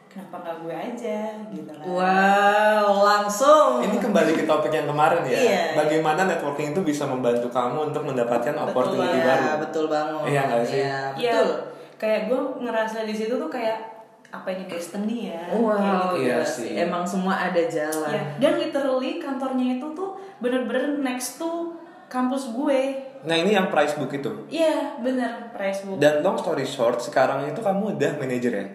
kenapa 0.07 0.43
nggak 0.43 0.57
gue 0.61 0.75
aja 0.75 1.21
gitu 1.49 1.71
lah 1.71 1.85
Wow, 1.87 3.07
langsung. 3.07 3.79
Ini 3.79 3.95
kembali 3.97 4.35
ke 4.35 4.43
topik 4.43 4.75
yang 4.75 4.91
kemarin 4.91 5.23
ya. 5.23 5.39
Iya. 5.39 5.63
Bagaimana 5.79 6.27
networking 6.27 6.75
itu 6.75 6.83
bisa 6.83 7.07
membantu 7.07 7.47
kamu 7.47 7.95
untuk 7.95 8.03
mendapatkan 8.03 8.51
opportunity 8.59 9.17
Iya, 9.17 9.25
baru. 9.25 9.47
betul 9.63 9.85
banget. 9.87 10.23
Iya 10.27 10.41
nggak 10.43 10.63
sih? 10.67 10.83
Iya, 10.83 10.99
Iya, 11.15 11.31
betul. 11.31 11.51
kayak 11.95 12.21
gue 12.27 12.41
ngerasa 12.59 12.99
di 13.07 13.15
situ 13.15 13.39
tuh 13.39 13.47
kayak 13.47 14.00
apa 14.31 14.49
ini 14.49 14.65
destiny 14.65 15.29
ya? 15.29 15.43
Kayak 15.45 15.59
Wow, 15.59 15.75
gitu. 15.77 16.15
Iya 16.23 16.39
sih. 16.41 16.67
sih. 16.69 16.79
Emang 16.79 17.03
semua 17.03 17.35
ada 17.41 17.63
jalan. 17.63 18.09
Iya, 18.09 18.23
Dan 18.39 18.53
literally 18.59 19.19
kantornya 19.19 19.77
itu 19.77 19.87
tuh 19.91 20.11
bener-bener 20.39 20.97
next 20.97 21.37
to 21.37 21.75
kampus 22.07 22.49
gue. 22.49 22.81
Nah 23.21 23.37
ini 23.37 23.53
yang 23.53 23.69
price 23.69 23.95
book 23.95 24.11
itu. 24.11 24.31
Iya, 24.47 24.99
bener 24.99 25.51
price 25.51 25.83
book. 25.83 25.99
Dan 25.99 26.21
long 26.21 26.35
story 26.35 26.63
short, 26.63 26.99
sekarang 26.99 27.47
itu 27.47 27.61
kamu 27.61 27.99
udah 27.99 28.13
manajer 28.17 28.53
ya? 28.53 28.67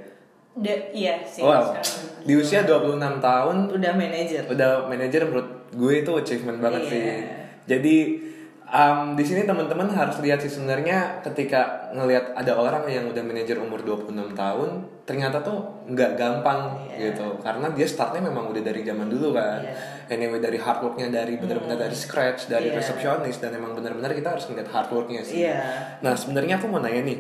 Da- 0.53 0.88
iya 0.89 1.19
sih. 1.21 1.41
Wow. 1.41 1.71
sekarang. 1.74 2.24
Di 2.24 2.33
usia 2.33 2.59
26 2.62 2.95
tahun, 3.19 3.57
Udah 3.69 3.91
manajer. 3.91 4.43
udah 4.45 4.71
manajer 4.85 5.21
menurut 5.24 5.50
gue 5.69 5.93
itu 5.97 6.12
achievement 6.13 6.59
banget 6.59 6.81
Iya. 6.81 6.89
sih. 6.89 7.03
Jadi 7.65 7.95
um, 8.65 9.13
di 9.13 9.24
sini 9.25 9.45
teman-teman 9.45 9.89
harus 9.93 10.17
lihat 10.22 10.41
sih 10.41 10.50
sebenarnya 10.50 11.22
ketika 11.22 11.89
ngelihat 11.93 12.34
ada 12.34 12.57
orang 12.57 12.86
yang 12.89 13.05
udah 13.10 13.22
manajer 13.22 13.57
umur 13.62 13.81
26 13.86 14.34
tahun, 14.34 14.69
ternyata 15.05 15.41
tuh 15.41 15.86
nggak 15.89 16.17
gampang 16.17 16.89
Iya. 16.89 17.13
gitu. 17.13 17.38
Karena 17.41 17.69
dia 17.74 17.86
startnya 17.86 18.25
memang 18.25 18.50
udah 18.50 18.62
dari 18.65 18.81
zaman 18.81 19.07
dulu 19.10 19.34
kan. 19.38 19.62
Iya. 19.62 19.75
Anyway 20.17 20.41
dari 20.41 20.57
hard 20.57 20.81
worknya 20.81 21.10
dari 21.10 21.38
benar-benar 21.38 21.77
dari 21.77 21.93
scratch, 21.98 22.50
dari 22.50 22.69
Iya. 22.74 22.81
resepsionis 22.81 23.38
dan 23.38 23.53
memang 23.53 23.77
benar-benar 23.77 24.13
kita 24.13 24.34
harus 24.38 24.45
ngeliat 24.50 24.69
hard 24.69 24.89
worknya 24.93 25.22
sih. 25.22 25.45
Iya. 25.45 25.62
Nah 26.01 26.13
sebenarnya 26.17 26.57
aku 26.57 26.65
mau 26.69 26.81
nanya 26.81 27.01
nih, 27.05 27.19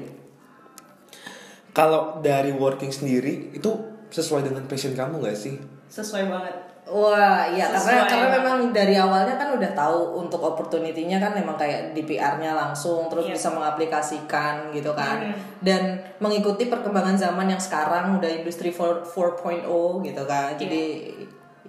kalau 1.75 2.23
dari 2.23 2.55
working 2.55 2.89
sendiri 2.89 3.51
itu 3.51 3.71
sesuai 4.09 4.47
dengan 4.47 4.63
passion 4.65 4.95
kamu 4.95 5.19
gak 5.27 5.35
sih? 5.35 5.59
Sesuai 5.91 6.25
banget. 6.31 6.74
Wah, 6.85 7.49
iya 7.49 7.73
karena 7.73 8.05
karena 8.05 8.27
memang 8.37 8.69
dari 8.69 8.93
awalnya 8.93 9.33
kan 9.41 9.57
udah 9.57 9.71
tahu 9.73 10.21
untuk 10.21 10.37
opportunity-nya 10.37 11.17
kan 11.17 11.33
memang 11.33 11.57
kayak 11.57 11.97
di 11.97 12.05
PR-nya 12.05 12.53
langsung 12.53 13.09
terus 13.09 13.25
Iya. 13.25 13.33
bisa 13.33 13.49
mengaplikasikan 13.57 14.69
gitu 14.69 14.93
kan. 14.93 15.33
Hmm. 15.33 15.37
Dan 15.65 15.97
mengikuti 16.21 16.69
perkembangan 16.69 17.17
zaman 17.17 17.49
yang 17.49 17.57
sekarang 17.57 18.21
udah 18.21 18.29
industri 18.29 18.69
4 18.69 19.01
4.0 19.01 19.65
gitu 20.05 20.23
kan. 20.29 20.53
Jadi 20.53 20.83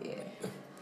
iya. 0.04 0.20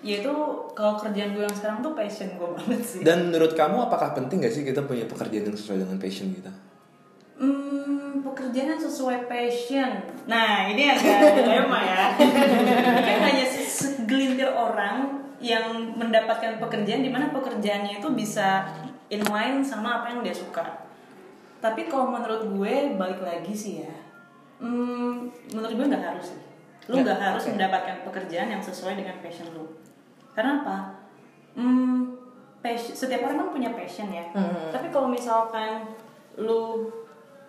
Ya 0.02 0.14
itu 0.18 0.34
kalau 0.74 0.98
kerjaan 0.98 1.30
gue 1.32 1.46
yang 1.46 1.54
sekarang 1.54 1.78
tuh 1.78 1.94
passion 1.94 2.34
gue 2.34 2.48
banget 2.58 2.82
sih. 2.82 3.00
Dan 3.06 3.30
menurut 3.30 3.54
kamu 3.54 3.86
apakah 3.86 4.18
penting 4.18 4.42
gak 4.42 4.50
sih 4.50 4.66
kita 4.66 4.82
punya 4.82 5.06
pekerjaan 5.06 5.46
yang 5.46 5.56
sesuai 5.56 5.86
dengan 5.86 5.96
passion 6.02 6.34
kita? 6.34 6.50
Hmm, 7.34 8.22
pekerjaan 8.22 8.70
yang 8.70 8.80
sesuai 8.80 9.26
passion. 9.26 9.90
Nah, 10.24 10.70
ini 10.70 10.86
agak 10.86 11.34
dilema 11.34 11.80
ya. 11.82 12.04
kan 13.02 13.18
hanya 13.24 13.42
se- 13.42 13.66
segelintir 13.66 14.46
orang 14.48 15.18
yang 15.42 15.66
mendapatkan 15.92 16.56
pekerjaan 16.56 17.02
di 17.02 17.10
mana 17.10 17.28
pekerjaannya 17.28 17.98
itu 17.98 18.08
bisa 18.14 18.64
inline 19.10 19.60
sama 19.60 20.00
apa 20.00 20.14
yang 20.14 20.22
dia 20.22 20.32
suka. 20.32 20.62
Tapi 21.58 21.90
kalau 21.90 22.08
menurut 22.08 22.46
gue 22.46 22.94
balik 22.94 23.20
lagi 23.20 23.50
sih 23.50 23.82
ya. 23.82 23.92
Hmm, 24.62 25.26
menurut 25.50 25.74
gue 25.74 25.86
nggak 25.90 26.04
harus 26.14 26.32
sih. 26.32 26.40
Lu 26.86 27.00
Nggak, 27.00 27.16
harus 27.18 27.44
oke. 27.44 27.52
mendapatkan 27.56 27.96
pekerjaan 28.04 28.48
yang 28.48 28.62
sesuai 28.62 28.94
dengan 28.94 29.16
passion 29.18 29.48
lu. 29.50 29.64
Karena 30.36 30.60
apa? 30.62 30.78
Hmm, 31.56 32.14
passion, 32.60 32.94
setiap 32.94 33.26
orang 33.26 33.42
kan 33.42 33.48
punya 33.50 33.70
passion 33.74 34.08
ya. 34.08 34.24
Hmm. 34.30 34.70
Tapi 34.70 34.92
kalau 34.92 35.08
misalkan 35.10 35.88
lu 36.36 36.88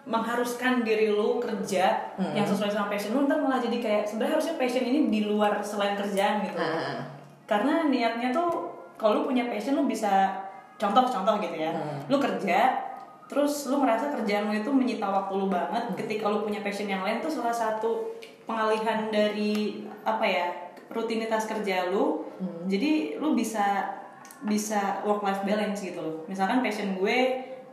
mengharuskan 0.06 0.82
diri 0.82 1.10
lu 1.10 1.38
kerja 1.38 2.14
Hmm. 2.16 2.32
yang 2.32 2.46
sesuai 2.46 2.70
sama 2.70 2.88
passion 2.88 3.12
lu 3.12 3.26
ntar 3.26 3.38
malah 3.38 3.58
jadi 3.58 3.78
kayak 3.78 4.04
sebenarnya 4.06 4.38
harusnya 4.38 4.56
passion 4.56 4.84
ini 4.84 5.10
di 5.10 5.26
luar 5.26 5.58
selain 5.60 5.94
kerjaan 5.94 6.46
gitu. 6.46 6.58
Ah. 6.58 7.02
karena 7.46 7.86
niatnya 7.86 8.30
tuh 8.30 8.70
kalau 8.96 9.22
lu 9.22 9.24
punya 9.26 9.46
passion 9.46 9.74
lu 9.74 9.86
bisa 9.86 10.34
contoh-contoh 10.76 11.38
gitu 11.40 11.58
ya. 11.58 11.72
Hmm. 11.72 12.02
lu 12.06 12.18
kerja 12.18 12.82
terus 13.26 13.66
lu 13.66 13.78
merasa 13.78 14.10
kerjaan 14.12 14.48
lu 14.48 14.56
itu 14.56 14.70
menyita 14.70 15.02
waktu 15.04 15.34
lu 15.36 15.48
banget. 15.48 15.82
Ketika 15.96 16.30
lu 16.30 16.42
punya 16.42 16.62
passion 16.62 16.86
yang 16.86 17.02
lain 17.02 17.18
tuh 17.20 17.30
salah 17.30 17.50
satu 17.52 18.14
pengalihan 18.46 19.10
dari 19.10 19.82
apa 20.02 20.22
ya 20.22 20.48
rutinitas 20.88 21.46
kerja 21.46 21.90
lu. 21.90 22.22
Jadi 22.66 23.18
lu 23.18 23.34
bisa 23.34 23.90
bisa 24.46 25.02
work 25.02 25.22
life 25.22 25.42
balance 25.42 25.82
gitu 25.82 25.98
loh. 25.98 26.16
Misalkan 26.26 26.62
passion 26.62 26.94
gue 26.96 27.18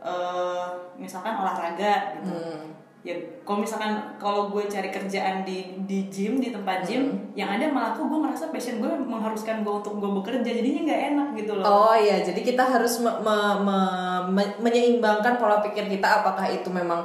eh, 0.03 0.65
misalkan 0.95 1.33
olahraga 1.33 1.93
gitu 2.15 2.29
Hmm. 2.29 2.69
ya 3.01 3.11
kalau 3.41 3.59
misalkan 3.59 3.91
kalau 4.15 4.47
gue 4.47 4.63
cari 4.65 4.87
kerjaan 4.87 5.43
di 5.43 5.75
di 5.81 6.07
gym 6.07 6.37
di 6.37 6.49
tempat 6.49 6.81
gym 6.81 7.03
Hmm. 7.05 7.19
yang 7.33 7.49
ada 7.51 7.67
malah 7.67 7.91
aku 7.91 8.05
gue 8.05 8.19
merasa 8.21 8.47
passion 8.47 8.77
gue 8.77 8.87
mengharuskan 8.89 9.59
gue 9.59 9.73
untuk 9.73 9.97
gue 9.97 10.11
bekerja 10.13 10.39
jadinya 10.45 10.81
nggak 10.83 11.01
enak 11.09 11.27
gitu 11.35 11.51
loh 11.53 11.65
Oh 11.65 11.95
iya, 11.97 12.19
jadi 12.19 12.39
kita 12.41 12.63
harus 12.65 12.99
me- 12.99 13.19
me- 13.19 13.59
me- 13.61 13.91
me- 14.29 14.55
menyeimbangkan 14.61 15.35
pola 15.35 15.59
pikir 15.59 15.87
kita 15.89 16.21
apakah 16.21 16.47
itu 16.47 16.67
memang 16.69 17.03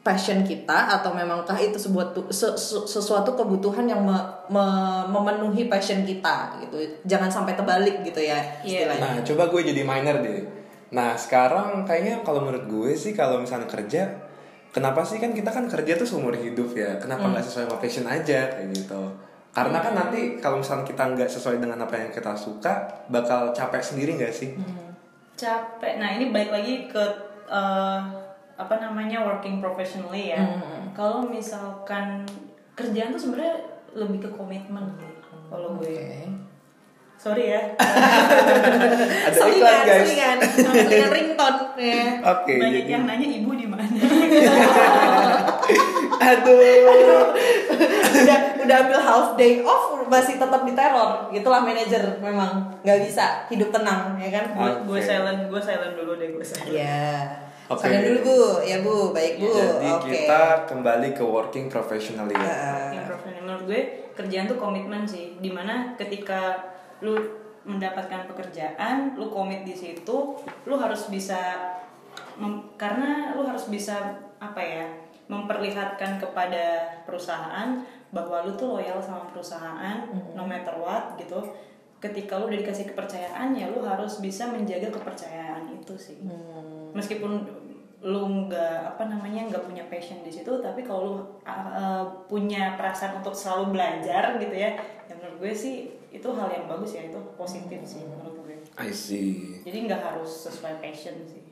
passion 0.00 0.44
kita 0.44 0.92
atau 0.92 1.10
memangkah 1.10 1.56
itu 1.56 1.80
sebuah 1.80 2.12
tu- 2.12 2.28
se- 2.28 2.54
se- 2.54 2.84
sesuatu 2.84 3.32
kebutuhan 3.32 3.88
yang 3.88 4.04
me- 4.04 4.20
me- 4.46 5.06
memenuhi 5.08 5.64
passion 5.64 6.04
kita 6.04 6.60
gitu 6.60 6.76
jangan 7.02 7.32
sampai 7.32 7.54
terbalik 7.54 8.04
gitu 8.04 8.20
ya 8.20 8.36
Iya. 8.60 8.84
istilahnya 8.84 9.00
Nah, 9.00 9.24
coba 9.24 9.42
gue 9.48 9.60
jadi 9.64 9.80
miner 9.82 10.16
deh. 10.20 10.44
Nah, 10.94 11.18
sekarang 11.18 11.82
kayaknya 11.82 12.22
kalau 12.22 12.46
menurut 12.46 12.70
gue 12.70 12.94
sih 12.94 13.12
kalau 13.12 13.42
misalnya 13.42 13.66
kerja, 13.66 14.06
kenapa 14.70 15.02
sih 15.02 15.18
kan 15.18 15.34
kita 15.34 15.50
kan 15.50 15.66
kerja 15.66 15.98
tuh 15.98 16.06
seumur 16.06 16.38
hidup 16.38 16.70
ya? 16.78 17.02
Kenapa 17.02 17.34
nggak 17.34 17.44
sesuai 17.44 17.66
sama 17.66 17.78
passion 17.82 18.06
aja 18.06 18.46
kayak 18.54 18.70
gitu? 18.70 19.02
Karena 19.50 19.82
kan 19.82 19.94
nanti 19.94 20.38
kalau 20.38 20.62
misalnya 20.62 20.86
kita 20.86 21.02
nggak 21.14 21.30
sesuai 21.30 21.58
dengan 21.58 21.82
apa 21.82 21.94
yang 21.98 22.10
kita 22.14 22.38
suka, 22.38 23.06
bakal 23.10 23.50
capek 23.50 23.82
sendiri 23.82 24.14
nggak 24.14 24.34
sih? 24.34 24.54
capek 25.34 25.98
nah 25.98 26.14
ini 26.14 26.30
balik 26.30 26.50
lagi 26.54 26.74
ke 26.86 27.04
eh, 27.50 28.00
apa 28.54 28.74
namanya 28.78 29.26
working 29.26 29.58
professionally 29.58 30.30
ya 30.30 30.42
kalau 30.94 31.26
misalkan 31.26 32.22
kerjaan 32.78 33.10
tuh 33.10 33.22
sebenarnya 33.30 33.58
lebih 33.98 34.22
ke 34.26 34.30
komitmen 34.30 34.94
kalau 35.50 35.78
gue 35.78 35.90
Oke. 35.90 36.22
Sorry 37.24 37.56
ya. 37.56 37.62
Ada 39.32 39.48
iklan 39.48 39.48
selingan 39.48 39.80
guys. 39.88 40.04
selingan 40.04 40.36
selingan 40.44 41.08
ringtone 41.08 41.60
ya. 41.80 42.04
Oke, 42.20 42.52
banyak 42.60 42.84
jadi 42.84 42.90
yang 43.00 43.04
nanya 43.08 43.26
ibu 43.40 43.50
di 43.56 43.64
mana. 43.64 43.80
Aduh. 46.28 47.32
udah 48.14 48.38
udah 48.60 48.76
ambil 48.84 49.00
half 49.00 49.28
day 49.40 49.64
off 49.64 49.96
masih 50.04 50.36
tetap 50.36 50.62
di 50.68 50.76
teror 50.76 51.32
gitulah 51.32 51.64
manajer 51.64 52.20
memang. 52.20 52.76
Nggak 52.84 52.98
bisa 53.08 53.48
hidup 53.48 53.72
tenang 53.72 54.20
ya 54.20 54.28
kan? 54.28 54.44
Gue 54.52 54.70
gue 54.84 55.00
silent 55.00 55.48
gue 55.48 55.60
silent 55.64 55.96
dulu 55.96 56.20
deh 56.20 56.28
gue 56.28 56.44
silent. 56.44 56.76
Ya 56.76 57.24
Oke. 57.64 57.88
Salam 57.88 58.04
dulu 58.04 58.18
bu. 58.20 58.40
Ya 58.68 58.76
bu. 58.84 59.16
Baik 59.16 59.40
bu. 59.40 59.48
Jadi 59.48 59.88
oke. 59.88 60.08
kita 60.12 60.68
kembali 60.68 61.16
ke 61.16 61.24
working 61.24 61.72
professionally. 61.72 62.36
ya. 62.36 62.44
Heeh. 62.44 62.88
Yang 63.00 63.06
profesional 63.16 63.40
menurut 63.48 63.62
gue 63.64 63.80
kerjaan 64.12 64.44
tuh 64.44 64.58
komitmen 64.60 65.08
sih. 65.08 65.40
Di 65.40 65.48
mana 65.48 65.96
ketika 65.96 66.73
lu 67.04 67.14
mendapatkan 67.64 68.28
pekerjaan 68.28 69.16
lu 69.16 69.28
komit 69.28 69.64
di 69.64 69.76
situ 69.76 70.36
lu 70.68 70.74
harus 70.76 71.08
bisa 71.08 71.36
mem- 72.40 72.72
karena 72.80 73.32
lu 73.36 73.44
harus 73.44 73.68
bisa 73.68 74.20
apa 74.40 74.60
ya 74.60 74.84
memperlihatkan 75.24 76.20
kepada 76.20 76.84
perusahaan 77.08 77.80
bahwa 78.12 78.44
lu 78.44 78.52
tuh 78.54 78.76
loyal 78.76 79.00
sama 79.00 79.24
perusahaan 79.32 80.04
no 80.36 80.44
matter 80.44 80.76
what 80.76 81.16
gitu. 81.16 81.40
Ketika 81.98 82.36
lu 82.36 82.52
udah 82.52 82.60
dikasih 82.60 82.92
kepercayaan 82.92 83.56
ya 83.56 83.72
lu 83.72 83.80
harus 83.80 84.20
bisa 84.20 84.52
menjaga 84.52 84.92
kepercayaan 84.92 85.72
itu 85.72 85.96
sih. 85.96 86.20
Meskipun 86.92 87.40
lu 88.04 88.44
nggak 88.44 88.94
apa 88.94 89.08
namanya 89.08 89.48
nggak 89.48 89.64
punya 89.64 89.80
passion 89.88 90.20
di 90.20 90.28
situ 90.28 90.60
tapi 90.60 90.84
kalau 90.84 91.00
lu 91.08 91.16
uh, 91.48 92.04
punya 92.28 92.76
perasaan 92.76 93.24
untuk 93.24 93.32
selalu 93.32 93.72
belajar 93.72 94.36
gitu 94.36 94.52
ya 94.52 94.76
yang 95.08 95.16
menurut 95.24 95.40
gue 95.40 95.52
sih 95.56 95.88
itu 96.14 96.28
hal 96.30 96.46
yang 96.48 96.64
bagus 96.64 96.94
ya 96.94 97.02
itu 97.04 97.18
positif 97.34 97.82
sih 97.82 98.06
menurut 98.06 98.38
gue 98.40 98.56
I 98.78 98.90
see. 98.90 99.58
jadi 99.60 99.84
nggak 99.84 100.00
harus 100.00 100.30
sesuai 100.46 100.78
passion 100.78 101.18
sih 101.26 101.42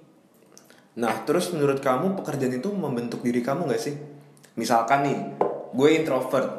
Nah, 0.93 1.25
terus 1.25 1.49
menurut 1.49 1.81
kamu 1.81 2.21
pekerjaan 2.21 2.53
itu 2.53 2.69
membentuk 2.69 3.25
diri 3.25 3.41
kamu 3.41 3.65
gak 3.65 3.81
sih? 3.81 3.97
Misalkan 4.61 5.09
nih, 5.09 5.19
gue 5.73 5.89
introvert, 5.89 6.53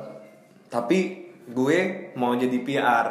tapi 0.74 1.30
gue 1.46 1.78
mau 2.18 2.34
jadi 2.34 2.58
PR, 2.66 3.08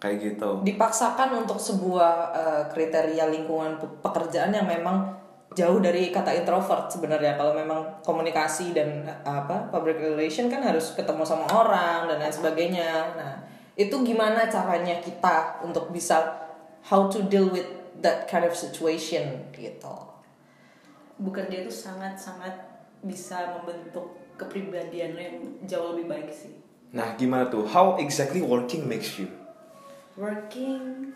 kayak 0.00 0.16
gitu. 0.20 0.60
dipaksakan 0.60 1.36
untuk 1.38 1.56
sebuah 1.56 2.12
eh, 2.32 2.62
kriteria 2.68 3.28
lingkungan 3.28 3.76
pe- 3.76 3.92
pekerjaan 4.00 4.52
yang 4.52 4.64
memang 4.64 5.16
jauh 5.52 5.80
dari 5.80 6.08
kata 6.08 6.32
introvert 6.34 6.88
sebenarnya 6.88 7.36
kalau 7.36 7.52
memang 7.52 8.00
komunikasi 8.00 8.72
dan 8.72 9.04
eh, 9.04 9.16
apa 9.24 9.68
public 9.68 9.96
relation 9.96 10.48
kan 10.48 10.60
harus 10.60 10.92
ketemu 10.92 11.24
sama 11.24 11.44
orang 11.48 12.04
dan 12.04 12.20
lain 12.20 12.32
sebagainya 12.32 12.88
nah 13.16 13.32
itu 13.74 13.96
gimana 14.06 14.46
caranya 14.46 15.02
kita 15.02 15.62
untuk 15.66 15.90
bisa 15.90 16.46
how 16.86 17.10
to 17.10 17.26
deal 17.26 17.50
with 17.50 17.66
that 18.02 18.26
kind 18.30 18.46
of 18.46 18.54
situation 18.54 19.50
gitu. 19.54 19.96
Bekerja 21.18 21.66
itu 21.66 21.72
sangat-sangat 21.72 22.54
bisa 23.02 23.58
membentuk 23.58 24.18
kepribadian 24.34 25.14
lo 25.14 25.20
yang 25.22 25.38
jauh 25.66 25.94
lebih 25.94 26.10
baik 26.10 26.28
sih. 26.34 26.54
Nah, 26.94 27.14
gimana 27.18 27.50
tuh? 27.50 27.66
How 27.66 27.98
exactly 27.98 28.42
working 28.42 28.86
makes 28.86 29.18
you? 29.18 29.30
working 30.14 31.10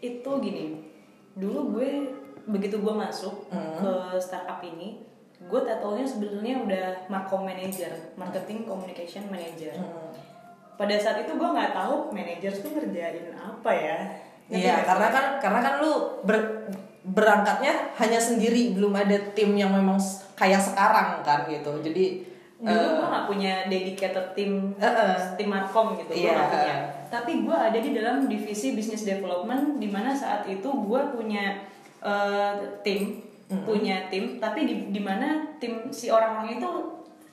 itu 0.00 0.30
gini 0.40 0.80
dulu 1.36 1.76
gue 1.76 1.90
begitu 2.48 2.80
gue 2.80 2.94
masuk 2.94 3.48
ke 3.52 3.92
startup 4.20 4.64
ini 4.64 5.04
gue 5.36 5.60
titelnya 5.60 6.06
sebenarnya 6.08 6.54
udah 6.64 6.86
markom 7.12 7.44
manager 7.44 7.92
marketing 8.16 8.64
communication 8.64 9.28
manager 9.28 9.76
pada 10.76 10.94
saat 10.96 11.24
itu 11.24 11.32
gue 11.32 11.48
nggak 11.48 11.72
tahu 11.72 12.12
manager 12.12 12.52
tuh 12.52 12.70
ngerjain 12.76 13.32
apa 13.34 13.72
ya 13.72 13.98
Iya, 14.46 14.86
karena 14.86 15.10
kan 15.10 15.24
karena 15.42 15.58
kan 15.58 15.74
lu 15.82 16.22
ber- 16.22 16.70
berangkatnya 17.02 17.90
hanya 17.98 18.14
sendiri, 18.14 18.78
belum 18.78 18.94
ada 18.94 19.18
tim 19.34 19.58
yang 19.58 19.74
memang 19.74 19.98
kayak 20.38 20.62
sekarang 20.62 21.18
kan 21.26 21.50
gitu. 21.50 21.74
Jadi 21.82 22.22
dulu 22.56 22.70
eh, 22.70 22.94
gue 22.94 23.06
gak 23.10 23.26
punya 23.26 23.52
dedicated 23.66 24.26
tim 24.32 24.70
Eh, 24.78 24.86
eh. 24.86 25.18
tim 25.36 25.50
markom 25.50 25.98
gitu 25.98 26.08
gue 26.08 26.24
Iya, 26.24 26.32
gak 26.32 26.48
punya 26.48 26.72
eh. 26.72 26.80
tapi 27.06 27.32
gue 27.44 27.52
ada 27.52 27.76
di 27.76 27.90
dalam 27.92 28.24
divisi 28.24 28.72
business 28.72 29.04
development 29.04 29.76
di 29.76 29.90
mana 29.92 30.16
saat 30.16 30.48
itu 30.48 30.64
gue 30.64 31.00
punya 31.12 31.60
eh, 32.00 32.54
tim 32.80 33.20
punya 33.46 34.08
tim 34.08 34.40
tapi 34.40 34.64
di 34.64 34.74
di 34.88 35.00
mana 35.04 35.44
tim 35.60 35.92
si 35.92 36.08
orang-orang 36.08 36.56
itu 36.56 36.70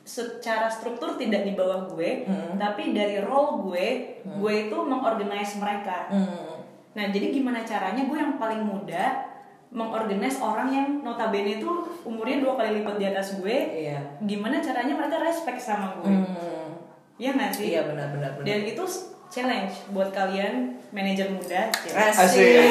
secara 0.03 0.67
struktur 0.67 1.15
tidak 1.15 1.47
di 1.47 1.55
bawah 1.55 1.87
gue 1.87 2.27
tapi 2.59 2.91
dari 2.91 3.23
role 3.23 3.63
gue 3.63 3.85
gue 4.21 4.53
itu 4.67 4.77
mengorganize 4.83 5.57
mereka 5.57 6.11
hmm, 6.11 6.53
Nah, 6.93 7.09
jadi 7.09 7.33
gimana 7.33 7.65
caranya 7.65 8.05
gue 8.05 8.17
yang 8.17 8.37
paling 8.37 8.61
muda 8.61 9.25
mengorganize 9.73 10.37
orang 10.37 10.69
yang 10.69 10.87
notabene 11.01 11.57
itu 11.57 11.65
umurnya 12.05 12.45
dua 12.45 12.53
kali 12.53 12.85
lipat 12.85 12.95
di 13.01 13.05
atas 13.09 13.41
gue. 13.41 13.57
Iya. 13.89 13.97
Gimana 14.21 14.61
caranya 14.61 14.93
mereka 14.93 15.17
respect 15.17 15.57
sama 15.57 15.97
gue? 15.97 16.13
hmm, 16.13 16.69
Iya 17.17 17.33
nggak 17.33 17.49
sih? 17.49 17.73
iya 17.73 17.81
benar-benar 17.89 18.37
benar. 18.37 18.45
Dan 18.45 18.69
itu 18.69 18.85
challenge 19.33 19.89
buat 19.89 20.13
kalian 20.13 20.77
manajer 20.93 21.33
muda. 21.33 21.73
Asik. 21.73 22.61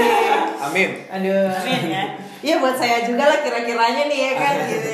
Amin. 0.63 1.03
Aduh. 1.11 1.51
Amin 1.59 1.83
ya. 1.91 2.05
Iya 2.39 2.55
buat 2.63 2.79
saya 2.79 3.03
juga 3.03 3.27
lah 3.27 3.43
kira-kiranya 3.43 4.07
nih 4.07 4.19
ya 4.31 4.33
kan 4.39 4.55
gitu. 4.71 4.91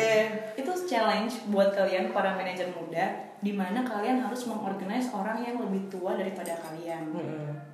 Challenge 0.88 1.44
buat 1.52 1.76
kalian 1.76 2.10
para 2.10 2.32
manajer 2.32 2.72
muda 2.72 3.04
di 3.38 3.52
mana 3.52 3.84
kalian 3.84 4.18
harus 4.18 4.48
mengorganize 4.48 5.12
orang 5.12 5.38
yang 5.38 5.60
lebih 5.60 5.86
tua 5.86 6.16
daripada 6.16 6.56
kalian. 6.58 7.12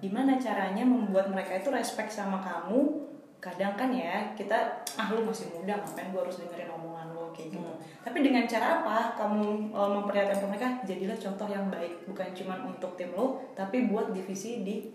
Gimana 0.02 0.36
caranya 0.36 0.82
membuat 0.84 1.30
mereka 1.30 1.56
itu 1.56 1.70
respect 1.70 2.10
sama 2.10 2.42
kamu? 2.42 3.06
Kadang 3.38 3.78
kan 3.78 3.88
ya 3.88 4.34
kita 4.34 4.56
ah 4.98 5.08
lu 5.14 5.22
masih 5.24 5.52
muda 5.54 5.76
ngapain 5.78 6.10
gue 6.10 6.20
harus 6.20 6.40
dengerin 6.42 6.68
omongan 6.74 7.12
lo 7.12 7.30
kayak 7.30 7.52
gitu. 7.54 7.70
Tapi 8.00 8.18
dengan 8.20 8.44
cara 8.44 8.80
apa 8.82 9.14
kamu 9.16 9.68
uh, 9.70 9.88
memperlihatkan 10.00 10.40
ke 10.40 10.46
mereka 10.48 10.68
jadilah 10.84 11.16
contoh 11.16 11.48
yang 11.48 11.68
baik 11.68 12.04
bukan 12.08 12.28
cuma 12.36 12.56
untuk 12.64 12.96
tim 12.96 13.12
lo 13.12 13.40
tapi 13.52 13.88
buat 13.88 14.12
divisi 14.12 14.64
di 14.64 14.88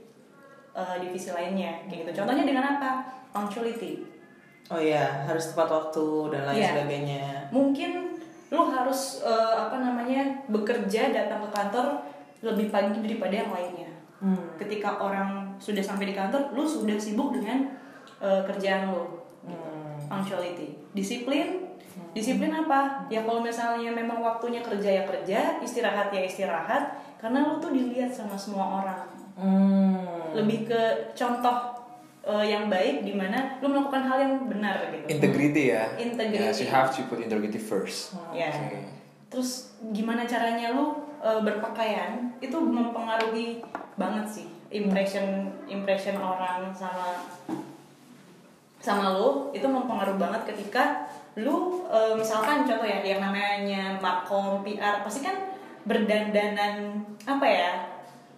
uh, 0.74 0.98
divisi 0.98 1.30
lainnya 1.30 1.86
kayak 1.90 2.10
gitu. 2.10 2.22
Contohnya 2.22 2.46
dengan 2.46 2.78
apa? 2.78 3.06
Punctuality 3.30 4.02
Oh 4.70 4.78
iya, 4.78 5.26
harus 5.26 5.50
tepat 5.50 5.66
waktu 5.66 6.06
dan 6.30 6.46
lain 6.46 6.62
Iya. 6.62 6.70
sebagainya. 6.74 7.24
mungkin 7.50 8.09
lu 8.50 8.66
harus 8.70 9.22
eh, 9.22 9.54
apa 9.56 9.78
namanya 9.78 10.46
bekerja 10.50 11.14
datang 11.14 11.46
ke 11.46 11.50
kantor 11.54 11.86
lebih 12.42 12.74
pagi 12.74 12.98
daripada 13.00 13.36
yang 13.36 13.52
lainnya. 13.54 13.92
Hmm. 14.20 14.52
ketika 14.60 15.00
orang 15.00 15.56
sudah 15.64 15.80
sampai 15.80 16.12
di 16.12 16.16
kantor 16.16 16.52
lu 16.52 16.68
sudah 16.68 17.00
sibuk 17.00 17.32
dengan 17.32 17.72
eh, 18.20 18.42
kerjaan 18.44 18.92
lu 18.92 19.20
Hmm. 19.40 19.96
punctuality. 20.12 20.76
Disiplin. 20.92 21.64
Disiplin 22.12 22.52
apa? 22.52 23.08
Ya 23.08 23.24
kalau 23.24 23.40
misalnya 23.40 23.88
memang 23.88 24.20
waktunya 24.20 24.60
kerja 24.60 24.90
ya 25.00 25.04
kerja. 25.08 25.40
Istirahat 25.64 26.12
ya 26.12 26.28
istirahat. 26.28 27.00
Karena 27.16 27.48
lu 27.48 27.60
tuh 27.64 27.72
dilihat 27.72 28.12
sama 28.12 28.36
semua 28.36 28.84
orang. 28.84 29.08
Hmm. 29.40 30.36
lebih 30.36 30.68
ke 30.68 30.82
contoh 31.16 31.79
eh, 32.26 32.46
yang 32.50 32.68
baik 32.68 33.04
di 33.08 33.14
mana 33.16 33.60
lu 33.64 33.72
melakukan 33.72 34.04
hal 34.08 34.18
yang 34.20 34.34
benar 34.48 34.92
gitu 34.92 35.06
Integrity 35.20 35.64
ya. 35.76 35.84
Integrity. 35.96 36.44
Yes, 36.44 36.60
you 36.60 36.70
have 36.72 36.92
to 36.92 37.04
put 37.08 37.20
integrity 37.24 37.60
first. 37.60 38.16
Ya. 38.36 38.52
Terus 39.30 39.78
gimana 39.94 40.26
caranya 40.26 40.74
lu 40.74 41.10
uh, 41.22 41.40
berpakaian 41.44 42.34
itu 42.40 42.58
mempengaruhi 42.58 43.62
banget 44.00 44.26
sih 44.28 44.48
impression 44.72 45.50
impression 45.68 46.16
orang 46.18 46.72
sama 46.72 47.26
sama 48.80 49.12
lu 49.20 49.52
itu 49.52 49.68
mempengaruhi 49.68 50.16
banget 50.16 50.56
ketika 50.56 51.10
lu 51.36 51.84
uh, 51.92 52.16
misalkan 52.16 52.64
contoh 52.64 52.88
ya 52.88 53.04
yang 53.04 53.20
namanya 53.20 54.00
markom 54.00 54.64
PR 54.64 55.04
pasti 55.04 55.28
kan 55.28 55.36
berdandanan 55.84 57.04
apa 57.28 57.46
ya 57.48 57.72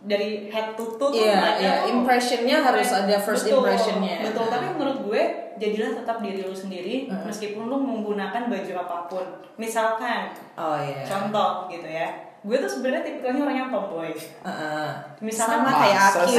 dari 0.01 0.29
head 0.47 0.73
to 0.73 0.97
toe 0.97 1.09
tuh 1.09 1.21
iya, 1.21 1.61
tuh 1.79 1.93
impressionnya 1.93 2.57
harus 2.59 2.89
ada 2.89 3.15
first 3.17 3.45
Betul, 3.45 3.61
impressionnya. 3.61 4.17
betul 4.23 4.43
Nah. 4.43 4.51
tapi 4.51 4.65
menurut 4.71 4.97
gue 5.03 5.21
jadilah 5.55 5.91
tetap 5.95 6.17
diri 6.19 6.41
lu 6.41 6.55
sendiri 6.55 6.95
Hmm. 7.05 7.21
meskipun 7.23 7.63
lu 7.65 7.77
menggunakan 7.77 8.49
baju 8.49 8.73
apa 8.79 8.97
pun 9.05 9.25
misalkan 9.55 10.33
Oh 10.55 10.73
iya. 10.75 11.05
contoh 11.05 11.67
gitu 11.67 11.85
ya 11.85 12.09
gue 12.41 12.57
tuh 12.57 12.65
sebenarnya 12.67 13.05
tipikalnya 13.05 13.41
orang 13.43 13.57
yang 13.59 13.69
tomboy 13.69 14.09
Heeh. 14.17 14.87
Misalkan 15.21 15.61
sama 15.61 15.71
kayak 15.77 15.99
aku. 16.01 16.33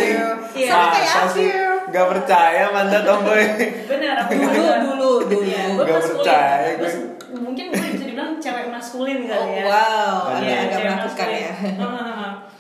Sama 0.50 0.86
kayak 0.90 1.12
aku. 1.22 1.42
Gak 1.88 2.06
percaya 2.10 2.62
Manda 2.68 2.98
tomboy 3.00 3.42
bener 3.86 4.14
aku 4.18 4.32
Dulu, 4.34 4.50
dulu, 4.50 5.10
dulu. 5.22 5.38
Iya, 5.40 5.62
gue 5.72 5.84
Gak 5.86 6.02
percaya 6.02 6.68
gue. 6.76 6.90
Mungkin 7.32 7.64
gue 7.70 7.78
bisa 7.88 8.04
dibilang 8.04 8.34
cewek 8.36 8.66
maskulin 8.68 9.22
kali 9.22 9.38
Oh, 9.38 9.46
ya 9.48 9.64
wow, 9.64 10.14
Iya, 10.36 10.56
agak 10.66 10.78
menakutkan 10.80 11.26
maskulin. 11.30 11.38
ya. 11.38 11.54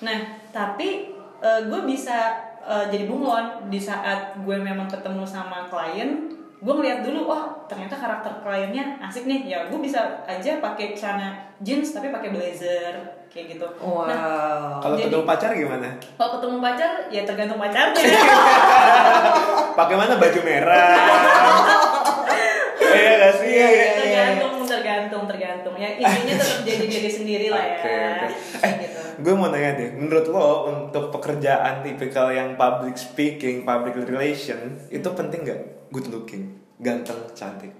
Nah 0.00 0.18
tapi 0.62 1.10
eh, 1.38 1.60
gue 1.64 1.80
bisa 1.82 2.18
eh, 2.60 2.86
jadi 2.86 3.04
bunglon 3.04 3.66
di 3.66 3.78
saat 3.78 4.38
gue 4.38 4.56
memang 4.56 4.86
ketemu 4.86 5.26
sama 5.26 5.66
klien 5.66 6.30
gue 6.56 6.70
ngeliat 6.70 7.02
dulu 7.02 7.26
wah 7.26 7.66
ternyata 7.66 7.90
karakter 7.92 8.30
kliennya 8.38 9.02
asik 9.02 9.26
nih 9.26 9.42
ya 9.44 9.66
gue 9.66 9.74
bisa 9.76 9.98
aja 10.22 10.62
pakai 10.62 10.94
celana 10.94 11.34
jeans 11.58 11.90
tapi 11.90 12.08
pakai 12.08 12.30
blazer 12.30 12.94
kayak 13.26 13.58
gitu 13.58 13.66
Wow. 13.76 14.06
nah 14.06 14.78
Kalau 14.78 14.94
Jadi- 14.94 15.10
ketemu 15.10 15.24
pacar 15.26 15.50
gimana? 15.52 15.88
kalau 16.14 16.38
ketemu 16.38 16.56
pacar 16.60 16.90
ya 17.10 17.22
tergantung 17.24 17.58
pacarnya 17.58 18.04
Pakai 19.72 19.96
mana 19.96 20.14
baju 20.14 20.40
merah? 20.42 20.94
Iya 22.92 23.12
gak 23.16 23.34
sih? 23.40 23.48
Iya, 23.48 23.66
iya, 23.66 23.72
iya. 23.72 23.88
tergantung 23.96 24.61
tergantung 25.02 25.26
tergantung 25.26 25.74
ya 25.74 25.98
intinya 25.98 26.34
tetap 26.38 26.60
jadi 26.70 26.84
diri 26.86 27.10
sendiri 27.10 27.46
lah 27.50 27.64
ya 27.66 27.76
Oke, 27.82 27.90
oke. 27.90 28.26
Eh, 28.62 28.72
gitu 28.86 29.00
gue 29.22 29.34
mau 29.36 29.52
nanya 29.52 29.76
deh, 29.76 29.90
menurut 29.92 30.26
lo 30.32 30.72
untuk 30.72 31.12
pekerjaan 31.12 31.84
tipikal 31.84 32.32
yang 32.32 32.56
public 32.56 32.96
speaking, 32.96 33.62
public 33.62 33.94
relation, 34.08 34.72
itu 34.88 35.04
penting 35.12 35.44
gak? 35.44 35.60
Good 35.92 36.08
looking, 36.08 36.58
ganteng, 36.80 37.20
cantik. 37.36 37.70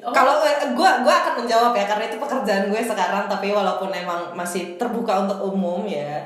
Oh, 0.00 0.10
Kalau 0.16 0.40
gue 0.40 0.90
gue 1.04 1.14
akan 1.14 1.44
menjawab 1.44 1.76
ya 1.76 1.84
karena 1.84 2.08
itu 2.08 2.16
pekerjaan 2.16 2.72
gue 2.72 2.80
sekarang 2.80 3.28
tapi 3.28 3.52
walaupun 3.52 3.92
emang 3.92 4.32
masih 4.32 4.80
terbuka 4.80 5.28
untuk 5.28 5.52
umum 5.52 5.84
ya. 5.84 6.24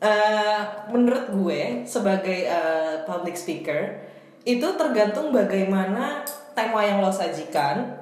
eh, 0.00 0.60
menurut 0.88 1.28
gue 1.28 1.84
sebagai 1.84 2.48
eh, 2.48 3.04
public 3.04 3.36
speaker 3.36 4.00
itu 4.48 4.64
tergantung 4.80 5.28
bagaimana 5.28 6.24
tema 6.56 6.80
yang 6.80 7.04
lo 7.04 7.12
sajikan, 7.12 7.99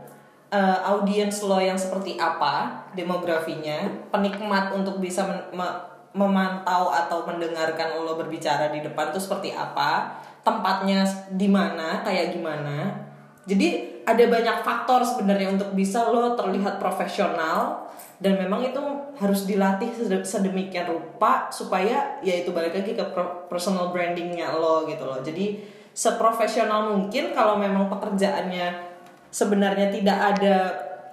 eh, 0.48 0.78
audiens 0.84 1.44
lo 1.44 1.60
yang 1.60 1.76
seperti 1.76 2.16
apa, 2.16 2.88
demografinya, 2.96 3.88
penikmat 4.08 4.72
untuk 4.72 5.00
bisa 5.00 5.24
men- 5.28 5.48
me- 5.52 5.80
memantau 6.16 6.88
atau 6.88 7.22
mendengarkan 7.28 8.00
lo 8.00 8.16
berbicara 8.16 8.72
di 8.72 8.80
depan 8.80 9.12
itu 9.12 9.20
seperti 9.20 9.52
apa, 9.52 10.18
tempatnya 10.40 11.04
di 11.30 11.46
mana, 11.46 12.00
kayak 12.00 12.32
gimana. 12.32 13.06
Jadi 13.48 14.00
ada 14.08 14.24
banyak 14.24 14.64
faktor 14.64 15.04
sebenarnya 15.04 15.52
untuk 15.56 15.72
bisa 15.76 16.08
lo 16.08 16.32
terlihat 16.32 16.80
profesional 16.80 17.88
dan 18.18 18.40
memang 18.40 18.64
itu 18.64 18.80
harus 19.20 19.44
dilatih 19.44 19.92
sede- 19.92 20.24
sedemikian 20.24 20.88
rupa 20.88 21.52
supaya 21.52 22.18
ya 22.24 22.34
itu 22.40 22.50
balik 22.52 22.74
lagi 22.76 22.96
ke 22.96 23.04
personal 23.48 23.92
brandingnya 23.92 24.52
lo 24.52 24.88
gitu 24.88 25.04
loh. 25.04 25.20
Jadi 25.20 25.60
seprofesional 25.92 26.94
mungkin 26.94 27.32
kalau 27.36 27.56
memang 27.60 27.88
pekerjaannya 27.92 28.97
sebenarnya 29.28 29.92
tidak 29.92 30.18
ada 30.36 30.56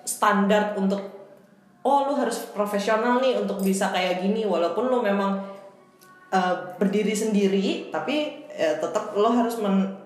standar 0.06 0.78
untuk 0.78 1.02
oh 1.86 2.10
lu 2.10 2.14
harus 2.18 2.50
profesional 2.54 3.22
nih 3.22 3.38
untuk 3.38 3.62
bisa 3.62 3.94
kayak 3.94 4.26
gini. 4.26 4.44
Walaupun 4.44 4.90
lu 4.90 5.00
memang 5.06 5.44
uh, 6.34 6.56
berdiri 6.82 7.14
sendiri 7.14 7.94
tapi 7.94 8.48
ya, 8.50 8.82
tetap 8.82 9.14
lo 9.14 9.30
harus 9.30 9.60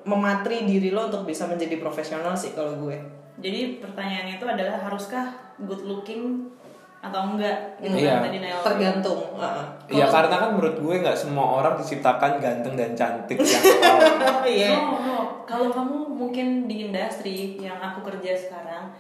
mematri 0.03 0.67
diri 0.67 0.91
lo 0.91 1.07
untuk 1.07 1.23
bisa 1.23 1.47
menjadi 1.47 1.79
profesional 1.79 2.35
sih 2.35 2.51
kalau 2.51 2.75
gue. 2.83 2.97
Jadi 3.39 3.79
pertanyaannya 3.79 4.35
itu 4.35 4.45
adalah 4.45 4.83
haruskah 4.83 5.55
good 5.63 5.87
looking 5.87 6.51
atau 6.99 7.31
enggak 7.31 7.55
gitu 7.79 7.95
Iya. 7.97 8.11
kan 8.13 8.27
tadi 8.27 8.37
Nail 8.39 8.59
tergantung 8.59 9.19
uh-uh. 9.31 9.65
Ya 9.87 10.03
Kalau- 10.03 10.11
karena 10.13 10.35
kan 10.37 10.49
menurut 10.51 10.75
gue 10.77 10.95
nggak 10.99 11.15
semua 11.15 11.45
orang 11.57 11.73
diciptakan 11.75 12.31
ganteng 12.37 12.75
dan 12.75 12.91
cantik 12.91 13.39
yang 13.39 13.63
Oh, 14.29 14.43
iya 14.43 14.69
No, 14.69 14.99
no. 14.99 15.17
Kalau 15.43 15.67
kamu 15.69 15.95
mungkin 16.09 16.47
di 16.65 16.85
industri 16.85 17.57
yang 17.57 17.79
aku 17.79 18.03
kerja 18.03 18.35
sekarang, 18.37 18.91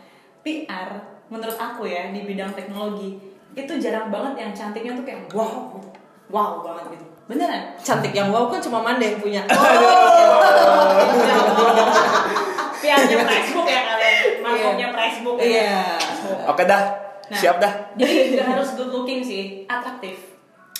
PR 0.41 0.89
menurut 1.27 1.53
aku 1.53 1.85
ya 1.85 2.09
di 2.09 2.23
bidang 2.23 2.49
teknologi 2.51 3.19
itu 3.51 3.73
jarang 3.75 4.09
banget 4.09 4.33
yang 4.39 4.51
cantiknya 4.51 4.93
tuh 4.93 5.03
kayak 5.03 5.27
wow, 5.29 5.75
wow 6.27 6.63
banget 6.63 6.95
gitu. 6.95 7.05
Beneran? 7.27 7.75
cantik 7.77 8.09
yang 8.11 8.29
wow 8.29 8.47
kan 8.47 8.57
cuma 8.57 8.79
Manda 8.79 9.03
yang 9.03 9.19
punya 9.19 9.43
PR-nya 12.79 13.17
Facebook 13.21 13.67
ya 13.67 13.81
kalian, 13.85 14.25
markupnya 14.39 14.87
Facebook 14.89 15.35
ya. 15.37 15.45
iya 15.45 15.77
Oke 16.47 16.63
dah, 16.63 16.81
Nah. 17.29 17.37
siap 17.37 17.55
dah. 17.57 17.73
Jadi 17.93 18.33
nggak 18.33 18.47
harus 18.49 18.69
good 18.73 18.89
looking 18.89 19.21
sih, 19.21 19.43
atraktif. 19.65 20.17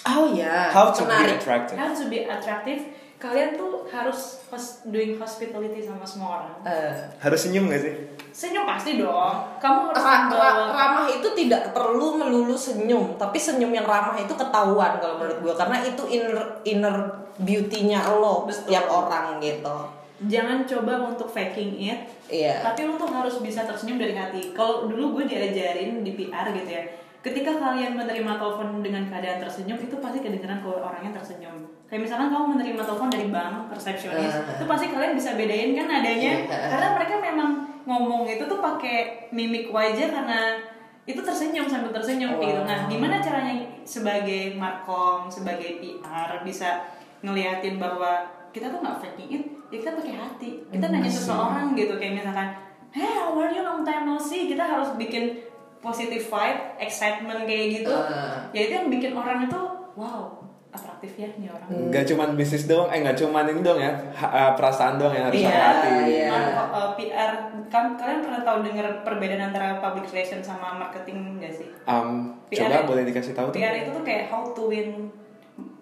oh 0.02 0.32
ya 0.32 0.68
How 0.68 0.90
to 0.90 1.02
be 1.02 1.08
menarik 1.08 1.38
attractive? 1.38 1.76
Harus 1.76 1.98
to 1.98 2.08
be 2.08 2.20
atraktif. 2.24 2.80
Kalian 3.16 3.52
tuh 3.54 3.84
harus 3.86 4.40
hos- 4.48 4.80
doing 4.86 5.14
hospitality 5.14 5.84
sama 5.84 6.02
semua 6.02 6.40
orang. 6.40 6.56
Eh, 6.64 6.96
Harus 7.20 7.40
senyum 7.44 7.68
gak 7.68 7.84
sih? 7.84 7.94
Senyum 8.32 8.64
pasti 8.64 8.96
dong. 8.96 9.36
Kamu 9.60 9.92
harus 9.92 10.00
ra- 10.00 10.32
ra- 10.32 10.72
ramah 10.72 11.06
itu 11.06 11.28
tidak 11.36 11.70
perlu 11.70 12.16
melulu 12.16 12.56
senyum 12.56 13.14
tapi 13.14 13.36
senyum 13.36 13.70
yang 13.70 13.84
ramah 13.84 14.16
itu 14.16 14.32
ketahuan 14.32 14.96
kalau 14.98 15.20
menurut 15.20 15.36
gue 15.42 15.54
karena 15.54 15.78
itu 15.84 16.04
inner 16.08 16.38
inner 16.64 16.96
beauty-nya 17.38 18.00
lo 18.10 18.44
Betul. 18.44 18.56
setiap 18.56 18.86
orang 18.88 19.38
gitu 19.40 19.76
jangan 20.22 20.64
coba 20.64 20.94
untuk 21.06 21.28
faking 21.28 21.80
it 21.80 22.00
iya 22.28 22.60
tapi 22.62 22.84
lu 22.84 22.96
tuh 22.96 23.08
harus 23.08 23.40
bisa 23.40 23.64
tersenyum 23.64 23.96
dari 23.96 24.12
hati 24.12 24.52
kalau 24.52 24.84
dulu 24.86 25.16
gue 25.16 25.32
diajarin 25.32 26.02
di 26.02 26.12
PR 26.14 26.52
gitu 26.52 26.68
ya 26.68 26.84
ketika 27.20 27.52
kalian 27.54 27.96
menerima 27.96 28.32
telepon 28.36 28.80
dengan 28.80 29.04
keadaan 29.06 29.40
tersenyum 29.40 29.76
itu 29.76 29.96
pasti 29.98 30.20
kedengeran 30.20 30.60
kalau 30.60 30.80
orangnya 30.82 31.12
tersenyum 31.14 31.52
kayak 31.86 32.04
misalkan 32.04 32.28
kamu 32.30 32.46
menerima 32.54 32.80
telepon 32.82 33.10
dari 33.10 33.28
bank 33.28 33.68
resepsionis 33.70 34.34
Ah. 34.34 34.56
itu 34.56 34.66
pasti 34.66 34.86
kalian 34.88 35.14
bisa 35.14 35.36
bedain 35.36 35.72
kan 35.74 35.88
adanya 35.90 36.32
Iya. 36.40 36.68
karena 36.72 36.88
mereka 36.96 37.16
memang 37.20 37.52
ngomong 37.84 38.24
itu 38.24 38.44
tuh 38.44 38.60
pakai 38.60 39.28
mimik 39.32 39.68
wajah 39.68 40.08
karena 40.10 40.64
itu 41.04 41.20
tersenyum 41.20 41.68
sambil 41.68 41.92
tersenyum 41.92 42.36
Wow. 42.36 42.42
gitu 42.42 42.62
nah 42.64 42.80
gimana 42.86 43.20
caranya 43.20 43.56
sebagai 43.84 44.56
markom 44.56 45.28
sebagai 45.28 45.80
PR 45.80 46.40
bisa 46.42 46.88
ngeliatin 47.20 47.76
bahwa 47.76 48.24
kita 48.50 48.68
tuh 48.68 48.80
nggak 48.80 48.98
faking 49.00 49.30
it 49.32 49.44
ya 49.68 49.78
kita 49.78 49.92
pakai 49.94 50.14
hati 50.16 50.50
kita 50.68 50.86
Hmm, 50.86 50.94
nanya 50.96 51.12
seseorang 51.12 51.68
gitu 51.74 51.94
kayak 51.96 52.14
misalkan 52.18 52.50
hey 52.90 53.06
how 53.06 53.34
are 53.34 53.50
you 53.50 53.62
long 53.62 53.82
time 53.82 54.04
no 54.04 54.18
see 54.18 54.46
kita 54.46 54.62
harus 54.62 54.90
bikin 54.96 55.38
positive 55.78 56.20
vibe 56.22 56.60
excitement 56.78 57.44
kayak 57.44 57.66
gitu 57.78 57.94
Ah. 57.94 58.50
ya 58.50 58.62
itu 58.62 58.74
yang 58.76 58.88
bikin 58.88 59.12
orang 59.12 59.44
itu 59.44 59.60
wow 59.94 60.36
atraktif 60.70 61.16
ya 61.16 61.30
nih 61.36 61.48
orang 61.48 61.90
Gak 61.90 62.06
cuman 62.06 62.34
bisnis 62.34 62.66
doang, 62.66 62.86
eh 62.88 63.00
gak 63.00 63.16
cuman 63.16 63.42
ini 63.44 63.58
doang 63.60 63.78
ya, 63.80 63.90
ha- 64.12 64.30
eh, 64.30 64.52
perasaan 64.54 64.98
doang 64.98 65.10
yang 65.12 65.26
harus 65.26 65.40
Iya, 65.40 65.50
pakai 65.50 65.64
hati. 65.64 65.90
iya. 66.08 66.30
Nah, 66.30 66.42
kok, 66.52 66.68
uh, 66.70 66.90
PR 66.94 67.32
kan 67.66 67.86
kalian 67.96 68.22
pernah 68.22 68.42
tahu 68.44 68.58
dengar 68.62 68.86
perbedaan 69.02 69.44
antara 69.44 69.78
public 69.80 70.06
relation 70.08 70.38
sama 70.40 70.78
marketing 70.78 71.42
nggak 71.42 71.50
sih? 71.52 71.66
Um, 71.84 72.38
PR 72.48 72.70
coba 72.70 72.86
boleh 72.86 73.02
dikasih 73.04 73.34
tahu 73.34 73.50
tuh? 73.50 73.58
PR 73.58 73.74
itu 73.76 73.90
tuh 73.92 74.04
kayak 74.04 74.30
how 74.30 74.46
to 74.46 74.64
win 74.68 75.10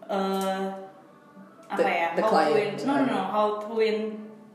uh, 0.06 0.72
apa 1.68 1.78
The- 1.78 1.92
ya? 1.94 2.08
the 2.12 2.22
how 2.22 2.30
client. 2.30 2.48
to 2.48 2.56
win 2.56 2.72
no 2.82 2.94
no 2.96 3.04
no 3.06 3.20
how 3.26 3.48
to 3.58 3.70
win 3.70 3.98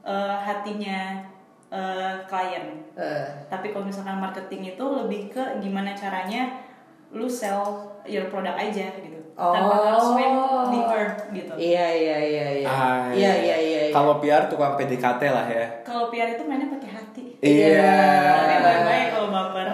uh, 0.03 0.37
hatinya 0.37 1.20
uh, 1.68 2.16
klien. 2.22 2.81
Eh, 2.92 3.25
Tapi 3.46 3.70
kalau 3.70 3.85
misalkan 3.85 4.16
marketing 4.16 4.70
itu 4.70 4.85
lebih 4.85 5.29
ke 5.29 5.40
gimana 5.59 5.92
caranya 5.92 6.61
lu 7.09 7.25
sell 7.25 7.64
your 8.05 8.27
product 8.27 8.57
aja 8.59 8.88
gitu. 8.94 9.20
Tanpa 9.33 9.64
Oh. 9.64 9.81
harus 9.83 10.09
win 10.12 10.33
the 10.68 10.81
heart 10.83 11.16
gitu. 11.31 11.53
iya 11.55 11.88
iya 11.88 12.16
iya 12.20 12.46
iya 12.55 12.66
Ah, 12.66 13.09
iya 13.09 13.33
iya 13.35 13.57
iya 13.59 13.81
iya. 13.88 13.90
Kalau 13.90 14.16
PR 14.18 14.44
tukang 14.44 14.77
PDKT 14.77 15.22
lah 15.27 15.46
ya. 15.46 15.64
Kalau 15.83 16.09
PR 16.09 16.29
itu 16.31 16.44
mainnya 16.44 16.68
pakai 16.68 16.90
hati. 16.90 17.25
Iya. 17.40 17.96
Tapi 18.38 18.57
baik-baik 18.59 19.07
kalau 19.11 19.29
baper. 19.31 19.68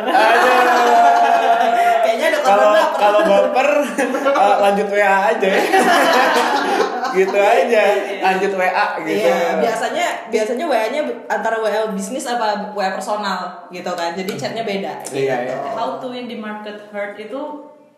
kayaknya 2.01 2.27
ada 2.29 2.39
Kalau 2.41 2.67
baper. 2.71 2.97
kalau 2.97 3.21
baper 3.25 3.69
eh, 4.31 4.55
lanjut 4.63 4.89
WA 4.89 5.15
aja. 5.29 5.51
gitu 7.15 7.37
aja. 7.57 7.83
Lanjut 8.25 8.53
WA 8.57 8.87
gitu. 9.05 9.29
Iya, 9.29 9.63
biasanya 9.63 10.07
biasanya 10.29 10.65
WA-nya 10.69 11.01
antara 11.31 11.63
WA 11.63 11.89
bisnis 11.95 12.27
apa 12.29 12.75
WA 12.75 12.93
personal 12.93 13.69
gitu 13.73 13.93
kan. 13.95 14.13
Jadi 14.13 14.33
chatnya 14.37 14.65
beda 14.67 15.05
gitu. 15.07 15.25
Iya, 15.25 15.37
iya. 15.49 15.57
How 15.73 15.97
to 16.03 16.11
win 16.11 16.29
the 16.29 16.37
market 16.37 16.91
heart 16.91 17.17
itu 17.17 17.41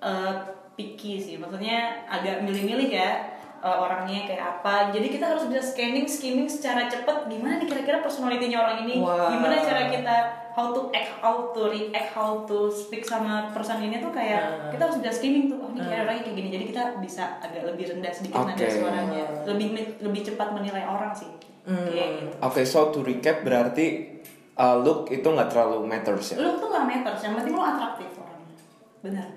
uh, 0.04 0.32
picky 0.78 1.20
sih, 1.20 1.34
maksudnya 1.36 2.06
agak 2.06 2.44
milih-milih 2.44 2.88
ya. 2.92 3.39
Uh, 3.60 3.76
orangnya 3.80 4.24
kayak 4.24 4.40
apa 4.58 4.90
jadi 4.90 5.06
kita 5.06 5.24
harus 5.26 5.44
bisa 5.44 5.62
scanning 5.62 6.04
skimming 6.04 6.44
secara 6.44 6.84
cepat 6.84 7.24
gimana 7.24 7.56
nih 7.56 7.66
kira-kira 7.66 8.00
personalitinya 8.00 8.58
orang 8.58 8.76
ini 8.82 8.98
Wow. 8.98 9.30
gimana 9.30 9.56
cara 9.56 9.82
kita 9.86 10.16
how 10.50 10.70
to 10.70 10.90
act 10.90 11.10
how 11.16 11.48
to 11.48 11.68
react 11.68 12.10
how 12.10 12.42
to 12.42 12.68
speak 12.68 13.00
sama 13.02 13.48
person 13.48 13.78
ini 13.78 13.98
tuh 13.98 14.10
kayak 14.10 14.42
Hmm. 14.42 14.70
kita 14.70 14.82
harus 14.82 14.98
bisa 14.98 15.12
skimming 15.14 15.46
tuh 15.46 15.58
oh 15.58 15.70
ini 15.70 15.80
kayak 15.82 16.02
orangnya 16.04 16.22
kayak 16.24 16.36
gini 16.36 16.48
jadi 16.50 16.64
kita 16.66 16.82
bisa 16.98 17.22
agak 17.38 17.62
lebih 17.64 17.84
rendah 17.88 18.10
sedikit 18.10 18.40
nada 18.40 18.56
Oke. 18.56 18.66
suaranya 18.70 19.24
lebih 19.44 19.66
lebih 19.98 20.20
cepat 20.24 20.48
menilai 20.50 20.82
orang 20.82 21.12
sih 21.12 21.30
Hmm. 21.60 21.86
gitu 21.86 22.32
Oke, 22.40 22.64
so 22.64 22.88
to 22.88 23.00
recap 23.00 23.44
berarti 23.44 24.16
uh, 24.54 24.76
look 24.76 25.08
itu 25.08 25.22
nggak 25.22 25.48
terlalu 25.48 25.84
matters 25.84 26.32
ya? 26.32 26.36
lu 26.38 26.56
tuh 26.56 26.66
gak 26.66 26.84
matters 26.84 27.20
yang 27.20 27.36
penting 27.36 27.52
lu 27.52 27.60
atraktif 27.62 28.08
orangnya 28.16 28.56
benar 29.00 29.28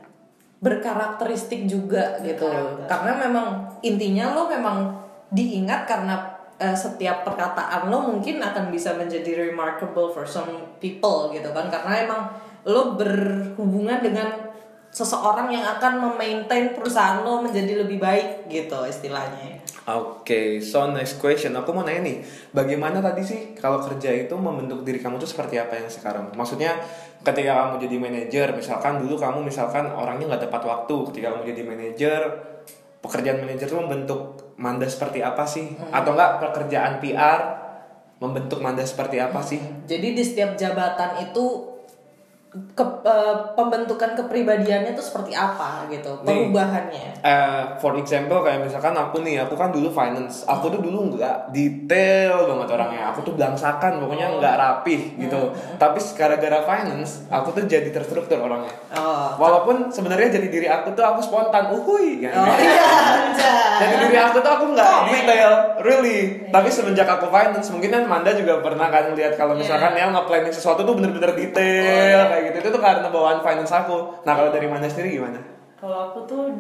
berkarakteristik 0.64 1.68
juga 1.68 2.16
gitu. 2.24 2.48
Karena 2.88 3.20
memang 3.20 3.68
intinya 3.84 4.32
lo 4.32 4.48
memang 4.48 4.96
diingat 5.28 5.84
karena 5.84 6.16
eh, 6.56 6.72
setiap 6.72 7.28
perkataan 7.28 7.92
lo 7.92 8.08
mungkin 8.08 8.40
akan 8.40 8.72
bisa 8.72 8.96
menjadi 8.96 9.52
remarkable 9.52 10.16
for 10.16 10.24
some 10.24 10.80
people 10.80 11.28
gitu 11.36 11.52
kan. 11.52 11.68
Karena 11.68 12.08
emang 12.08 12.22
lo 12.64 12.96
berhubungan 12.96 14.00
dengan 14.00 14.56
seseorang 14.94 15.52
yang 15.52 15.66
akan 15.68 16.00
memaintain 16.00 16.72
perusahaan 16.72 17.26
lo 17.26 17.44
menjadi 17.44 17.84
lebih 17.84 17.98
baik 17.98 18.46
gitu 18.48 18.78
istilahnya 18.86 19.58
Oke, 19.84 20.64
so 20.64 20.88
next 20.96 21.20
question. 21.20 21.52
Aku 21.60 21.76
mau 21.76 21.84
nanya 21.84 22.08
nih, 22.08 22.24
bagaimana 22.56 23.04
tadi 23.04 23.20
sih 23.20 23.40
kalau 23.52 23.84
kerja 23.84 24.16
itu 24.16 24.32
membentuk 24.32 24.88
diri 24.88 25.04
kamu 25.04 25.20
tuh 25.20 25.28
seperti 25.28 25.60
apa 25.60 25.76
yang 25.76 25.92
sekarang? 25.92 26.32
Maksudnya 26.32 26.80
ketika 27.20 27.52
kamu 27.52 27.84
jadi 27.84 27.96
manajer, 28.00 28.48
misalkan 28.56 29.04
dulu 29.04 29.20
kamu 29.20 29.44
misalkan 29.44 29.92
orangnya 29.92 30.32
nggak 30.32 30.48
tepat 30.48 30.64
waktu, 30.64 30.96
ketika 31.12 31.36
kamu 31.36 31.44
jadi 31.52 31.62
manajer, 31.68 32.22
pekerjaan 33.04 33.44
manajer 33.44 33.68
tuh 33.68 33.80
membentuk 33.84 34.22
Manda 34.56 34.88
seperti 34.88 35.20
apa 35.20 35.44
sih? 35.44 35.76
Atau 35.92 36.16
enggak 36.16 36.40
pekerjaan 36.40 37.04
PR 37.04 37.40
membentuk 38.24 38.64
Manda 38.64 38.88
seperti 38.88 39.20
apa 39.20 39.44
sih? 39.44 39.60
jadi 39.84 40.16
di 40.16 40.24
setiap 40.24 40.56
jabatan 40.56 41.20
itu 41.28 41.73
ke, 42.54 42.86
eh, 42.86 43.36
pembentukan 43.58 44.14
kepribadiannya 44.14 44.94
tuh 44.94 45.02
seperti 45.02 45.34
apa 45.34 45.90
gitu 45.90 46.22
Nih. 46.22 46.54
perubahannya 46.54 47.06
Eh, 47.24 47.64
for 47.80 47.96
example 47.96 48.44
kayak 48.44 48.68
misalkan 48.68 48.92
aku 48.94 49.24
nih, 49.24 49.42
aku 49.42 49.56
kan 49.56 49.72
dulu 49.72 49.88
finance, 49.90 50.44
aku 50.44 50.68
tuh 50.70 50.84
dulu 50.84 51.16
nggak 51.16 51.56
detail 51.56 52.46
banget 52.52 52.68
orangnya, 52.76 53.10
aku 53.10 53.24
tuh 53.24 53.34
belangsakan, 53.40 54.04
pokoknya 54.04 54.28
nggak 54.44 54.56
rapih 54.60 55.16
gitu. 55.16 55.56
Tapi 55.80 56.00
gara-gara 56.20 56.60
finance, 56.68 57.26
aku 57.32 57.56
tuh 57.56 57.64
jadi 57.64 57.90
terstruktur 57.96 58.44
orangnya. 58.44 58.76
oh 58.92 59.40
Walaupun 59.40 59.88
sebenarnya 59.88 60.36
jadi 60.36 60.48
diri 60.52 60.68
aku 60.68 60.92
tuh 60.92 61.02
aku 61.08 61.24
spontan, 61.24 61.72
uhui 61.72 62.28
kan. 62.28 62.36
Oh 62.44 62.58
iya. 62.60 62.92
Jadi 63.80 63.96
diri 64.04 64.18
aku 64.20 64.44
tuh 64.44 64.52
aku 64.52 64.66
nggak 64.76 64.92
detail, 65.08 65.52
really. 65.80 66.52
Tapi 66.52 66.68
semenjak 66.68 67.08
aku 67.08 67.32
finance, 67.32 67.72
mungkin 67.72 67.90
kan 67.90 68.04
Manda 68.04 68.36
juga 68.36 68.60
pernah 68.60 68.92
kan 68.92 69.16
lihat 69.16 69.40
kalau 69.40 69.56
misalkan 69.56 69.96
dia 69.96 70.12
nge-planning 70.12 70.52
sesuatu 70.52 70.84
tuh 70.84 71.00
bener-bener 71.00 71.32
detail 71.34 72.20
kayak 72.30 72.43
gitu. 72.50 72.56
Itu 72.64 72.70
tuh 72.74 72.82
karena 72.82 73.08
bawaan 73.08 73.40
finance 73.40 73.74
aku. 73.74 74.24
Nah 74.28 74.34
kalau 74.36 74.50
dari 74.52 74.68
Manda 74.68 74.90
sendiri 74.90 75.20
gimana? 75.20 75.40
Kalau 75.80 76.12
aku 76.12 76.20
tuh 76.28 76.52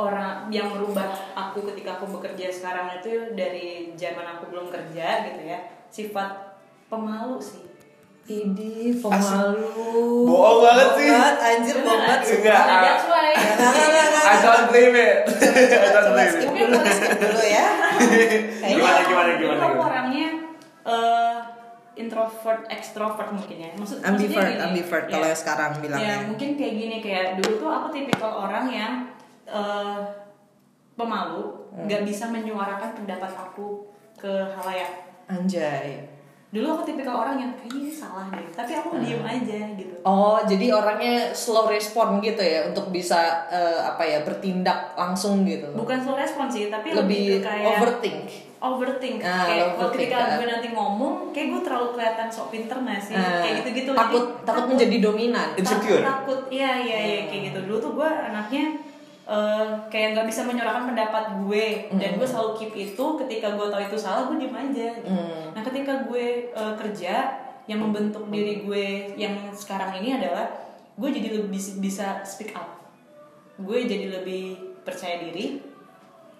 orang 0.00 0.48
yang 0.48 0.72
merubah 0.72 1.12
aku 1.36 1.60
ketika 1.72 2.00
aku 2.00 2.08
bekerja 2.08 2.48
sekarang 2.48 2.88
itu 2.96 3.36
dari 3.36 3.92
zaman 4.00 4.24
aku 4.24 4.48
belum 4.48 4.72
kerja 4.72 5.28
gitu 5.28 5.42
ya 5.44 5.60
sifat 5.92 6.56
pemalu 6.88 7.36
sih 7.36 7.70
Idi 8.30 8.94
pemalu. 8.94 10.22
Bohong 10.22 10.62
banget 10.62 10.88
sih. 10.94 11.08
Banget, 11.10 11.36
anjir 11.42 11.76
bohong 11.82 11.98
banget. 11.98 12.20
Enggak. 12.30 12.62
sumpah. 12.62 13.22
Nah, 13.58 13.70
nggak, 13.74 14.06
nggak. 14.06 14.22
I 14.22 14.34
don't 14.38 14.66
believe 14.70 14.94
it. 14.94 15.16
I 15.82 15.88
don't 15.90 16.14
skip 16.30 16.46
it. 16.46 16.62
dulu, 16.62 16.78
skip 16.78 17.18
dulu 17.18 17.42
ya. 17.42 17.66
Gimana, 18.70 19.00
gimana, 19.02 19.30
gimana, 19.34 19.58
gimana? 19.66 19.82
orangnya 19.82 20.28
eh, 20.86 21.29
introvert 22.00 22.64
extrovert 22.72 23.30
mungkin 23.30 23.56
ya 23.60 23.70
maksud 23.76 24.00
maksudnya 24.00 24.08
ambivert, 24.16 24.48
gini, 24.48 24.64
ambivert 24.64 25.04
ya. 25.06 25.12
kalau 25.12 25.28
sekarang 25.36 25.70
bilangnya. 25.84 26.08
Ya 26.08 26.16
mungkin 26.24 26.48
kayak 26.56 26.74
gini 26.80 26.96
kayak 27.04 27.26
dulu 27.36 27.52
tuh 27.60 27.70
aku 27.70 27.86
tipikal 27.92 28.32
orang 28.48 28.66
yang 28.72 28.92
eh, 29.44 30.00
pemalu, 30.96 31.44
Hmm. 31.70 31.86
nggak 31.86 32.02
bisa 32.02 32.26
menyuarakan 32.28 32.98
pendapat 32.98 33.30
aku 33.30 33.86
ke 34.18 34.30
halayak. 34.58 35.06
Anjay. 35.30 36.02
Dulu 36.50 36.66
aku 36.66 36.82
tipikal 36.82 37.14
orang 37.14 37.38
yang 37.38 37.52
kayaknya 37.54 37.78
ini 37.78 37.92
salah 37.94 38.26
deh, 38.34 38.42
tapi 38.50 38.74
aku 38.74 38.98
Hmm. 38.98 39.06
diem 39.06 39.22
aja 39.22 39.58
gitu. 39.78 39.94
Oh, 40.02 40.42
jadi 40.42 40.66
orangnya 40.74 41.30
slow 41.30 41.70
respon 41.70 42.18
gitu 42.18 42.42
ya 42.42 42.66
untuk 42.66 42.90
bisa 42.90 43.46
eh, 43.46 43.78
apa 43.78 44.02
ya 44.02 44.26
bertindak 44.26 44.98
langsung 44.98 45.46
gitu. 45.46 45.70
Bukan 45.78 46.02
slow 46.02 46.18
respon 46.18 46.50
sih, 46.50 46.66
tapi 46.66 46.90
lebih, 46.90 47.38
lebih 47.38 47.46
kayak 47.46 47.66
overthink. 47.78 48.26
overthink. 48.60 49.22
Ah, 49.22 49.46
kayak 49.46 49.66
kalau 49.78 49.90
ketika 49.94 50.18
ah. 50.20 50.36
gue 50.36 50.48
nanti 50.50 50.68
ngomong, 50.74 51.14
kayak 51.30 51.48
gue 51.54 51.60
terlalu 51.62 51.88
kelihatan 51.94 52.28
sok 52.28 52.50
pinter 52.50 52.76
nggak 52.76 52.98
sih? 53.00 53.14
Ah, 53.14 53.40
kayak 53.40 53.54
gitu-gitu. 53.62 53.90
Takut 53.94 54.24
Jadi, 54.26 54.44
takut 54.44 54.64
menjadi 54.74 54.96
dominan. 55.00 55.48
Insecure. 55.54 56.02
takut, 56.02 56.02
takut 56.04 56.40
iya 56.50 56.72
iya 56.82 56.98
iya 56.98 57.20
kayak 57.30 57.42
gitu 57.54 57.58
dulu 57.70 57.76
tuh 57.78 57.92
gue 57.94 58.08
anaknya 58.10 58.64
eh, 59.30 59.64
kayak 59.86 60.08
nggak 60.12 60.26
bisa 60.26 60.42
menyuarakan 60.42 60.90
pendapat 60.90 61.24
gue. 61.40 61.66
Dan 61.94 62.18
gue 62.18 62.26
selalu 62.26 62.50
keep 62.56 62.72
itu 62.74 63.04
ketika 63.16 63.54
gue 63.54 63.66
tahu 63.68 63.78
itu 63.80 63.96
salah 63.96 64.26
gue 64.26 64.36
diem 64.36 64.50
aja 64.52 64.86
gitu. 64.92 65.06
Mm. 65.08 65.54
nah 65.54 65.62
ketika 65.62 66.04
gue 66.04 66.26
eh, 66.50 66.74
kerja 66.76 67.14
yang 67.64 67.78
membentuk 67.80 68.26
diri 68.26 68.60
gue 68.60 68.86
yang 69.14 69.30
sekarang 69.52 69.94
ini 69.96 70.16
adalah 70.16 70.50
gue 70.92 71.08
jadi 71.08 71.28
lebih 71.32 71.48
bis- 71.48 71.78
bisa 71.78 72.20
speak 72.24 72.50
up. 72.52 72.82
Gue 73.56 73.84
jadi 73.84 74.10
lebih 74.10 74.56
percaya 74.82 75.20
diri. 75.20 75.62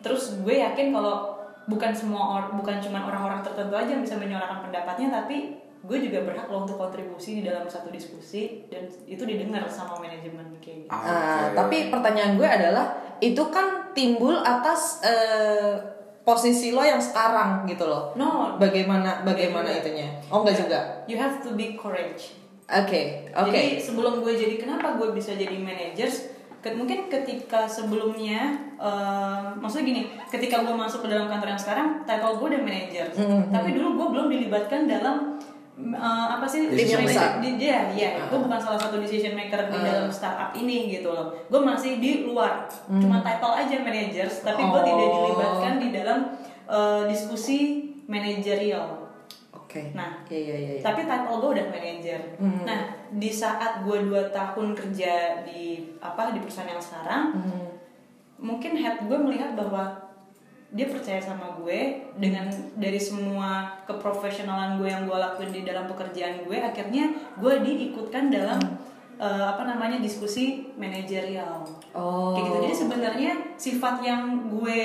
Terus 0.01 0.41
gue 0.41 0.59
yakin 0.59 0.91
kalau 0.91 1.37
bukan 1.65 1.93
semua 1.93 2.23
or- 2.35 2.51
bukan 2.53 2.81
cuma 2.81 3.05
orang-orang 3.05 3.39
tertentu 3.41 3.77
aja 3.77 3.87
yang 3.87 4.03
bisa 4.03 4.17
menyuarakan 4.17 4.65
pendapatnya 4.65 5.13
tapi 5.13 5.60
gue 5.91 5.99
juga 6.07 6.23
berhak 6.23 6.47
loh 6.47 6.63
untuk 6.63 6.79
kontribusi 6.79 7.43
di 7.43 7.51
dalam 7.51 7.67
satu 7.67 7.91
diskusi 7.91 8.63
dan 8.71 8.87
itu 9.11 9.27
didengar 9.27 9.67
sama 9.67 9.99
manajemen 9.99 10.47
kayak 10.63 10.87
gitu. 10.87 10.91
Ah, 10.95 11.51
Oke. 11.51 11.59
tapi 11.59 11.77
pertanyaan 11.91 12.39
gue 12.39 12.47
adalah 12.47 12.95
itu 13.19 13.43
kan 13.51 13.91
timbul 13.91 14.39
atas 14.39 15.03
eh, 15.03 15.75
posisi 16.23 16.71
lo 16.71 16.87
yang 16.87 17.03
sekarang 17.03 17.67
gitu 17.67 17.91
loh. 17.91 18.15
No, 18.15 18.55
Bagaimana 18.55 19.27
bagaimana 19.27 19.67
juga. 19.67 19.83
itunya? 19.83 20.09
Oh 20.31 20.47
enggak 20.47 20.63
juga. 20.63 20.79
you 21.11 21.19
have 21.19 21.43
to 21.43 21.59
be 21.59 21.75
courage. 21.75 22.39
Oke, 22.71 23.27
oke. 23.35 23.51
Jadi 23.51 23.83
sebelum 23.83 24.23
gue 24.23 24.31
jadi 24.31 24.55
kenapa 24.63 24.95
gue 24.95 25.11
bisa 25.11 25.35
jadi 25.35 25.59
managers? 25.59 26.31
Mungkin 26.61 27.09
ketika 27.11 27.67
sebelumnya, 27.67 28.53
eh, 28.79 29.43
maksudnya 29.59 29.91
gini, 29.91 30.03
ketika 30.31 30.63
gue 30.63 30.71
masuk 30.71 31.03
ke 31.03 31.09
dalam 31.11 31.27
kantor 31.27 31.57
yang 31.57 31.59
sekarang, 31.59 31.89
title 32.07 32.39
gue 32.39 32.47
udah 32.55 32.63
manager. 32.63 33.07
Mhm. 33.11 33.51
Tapi 33.51 33.69
dulu 33.75 33.89
gue 33.99 34.07
belum 34.15 34.27
dilibatkan 34.31 34.87
dalam 34.87 35.41
eh, 35.83 35.99
apa 36.31 36.45
sih? 36.45 36.69
Tim 36.69 36.87
yang 36.91 37.05
besar. 37.05 37.31
Di, 37.39 37.57
dia, 37.57 37.89
ya, 37.91 38.11
gue 38.23 38.39
bukan 38.39 38.57
salah 38.57 38.77
satu 38.77 38.99
decision 38.99 39.33
maker 39.33 39.67
di 39.67 39.77
Ah. 39.77 39.85
dalam 39.85 40.09
startup 40.09 40.51
ini 40.53 40.91
gitu 40.91 41.09
loh. 41.09 41.33
Gue 41.47 41.61
masih 41.61 41.97
di 41.97 42.23
luar, 42.23 42.69
cuma 42.87 43.21
title 43.21 43.55
aja 43.55 43.77
managers, 43.79 44.41
tapi 44.41 44.61
gue 44.61 44.71
Hmm. 44.71 44.77
Oh. 44.77 44.87
tidak 44.87 45.09
dilibatkan 45.11 45.75
di 45.77 45.89
dalam 45.91 46.19
eh, 46.67 47.03
diskusi 47.07 47.59
manajerial. 48.05 49.11
Oke. 49.51 49.91
Nah, 49.91 50.23
Iya 50.25 50.39
iya 50.39 50.71
iya. 50.73 50.81
tapi 50.81 51.03
title 51.03 51.39
gue 51.39 51.51
udah 51.53 51.67
manajer. 51.69 52.21
Hmm. 52.37 52.63
Nah, 52.63 52.81
di 53.09 53.27
saat 53.29 53.83
gue 53.83 53.99
2 54.01 54.31
tahun 54.31 54.75
kerja 54.75 55.13
di 55.43 55.63
apa 55.99 56.31
di 56.31 56.39
perusahaan 56.39 56.67
yang 56.69 56.79
sekarang, 56.81 57.25
Hmm. 57.33 57.67
mungkin 58.37 58.75
head 58.75 58.99
gue 59.01 59.15
melihat 59.17 59.55
bahwa 59.55 60.10
dia 60.71 60.87
percaya 60.87 61.19
sama 61.19 61.59
gue 61.59 62.07
dengan 62.15 62.47
dari 62.79 62.99
semua 63.03 63.83
keprofesionalan 63.91 64.79
gue 64.79 64.87
yang 64.87 65.03
gue 65.03 65.19
lakuin 65.19 65.51
di 65.51 65.67
dalam 65.67 65.91
pekerjaan 65.91 66.47
gue, 66.47 66.59
akhirnya 66.63 67.11
gue 67.43 67.55
diikutkan 67.67 68.31
dalam 68.31 68.63
eh, 69.19 69.45
apa 69.51 69.67
namanya 69.67 69.99
diskusi 69.99 70.71
manajerial. 70.79 71.67
Oh. 71.91 72.39
Kayak 72.39 72.45
gitu. 72.47 72.59
Jadi 72.63 72.75
sebenarnya 72.87 73.33
sifat 73.59 73.95
yang 74.07 74.47
gue 74.47 74.79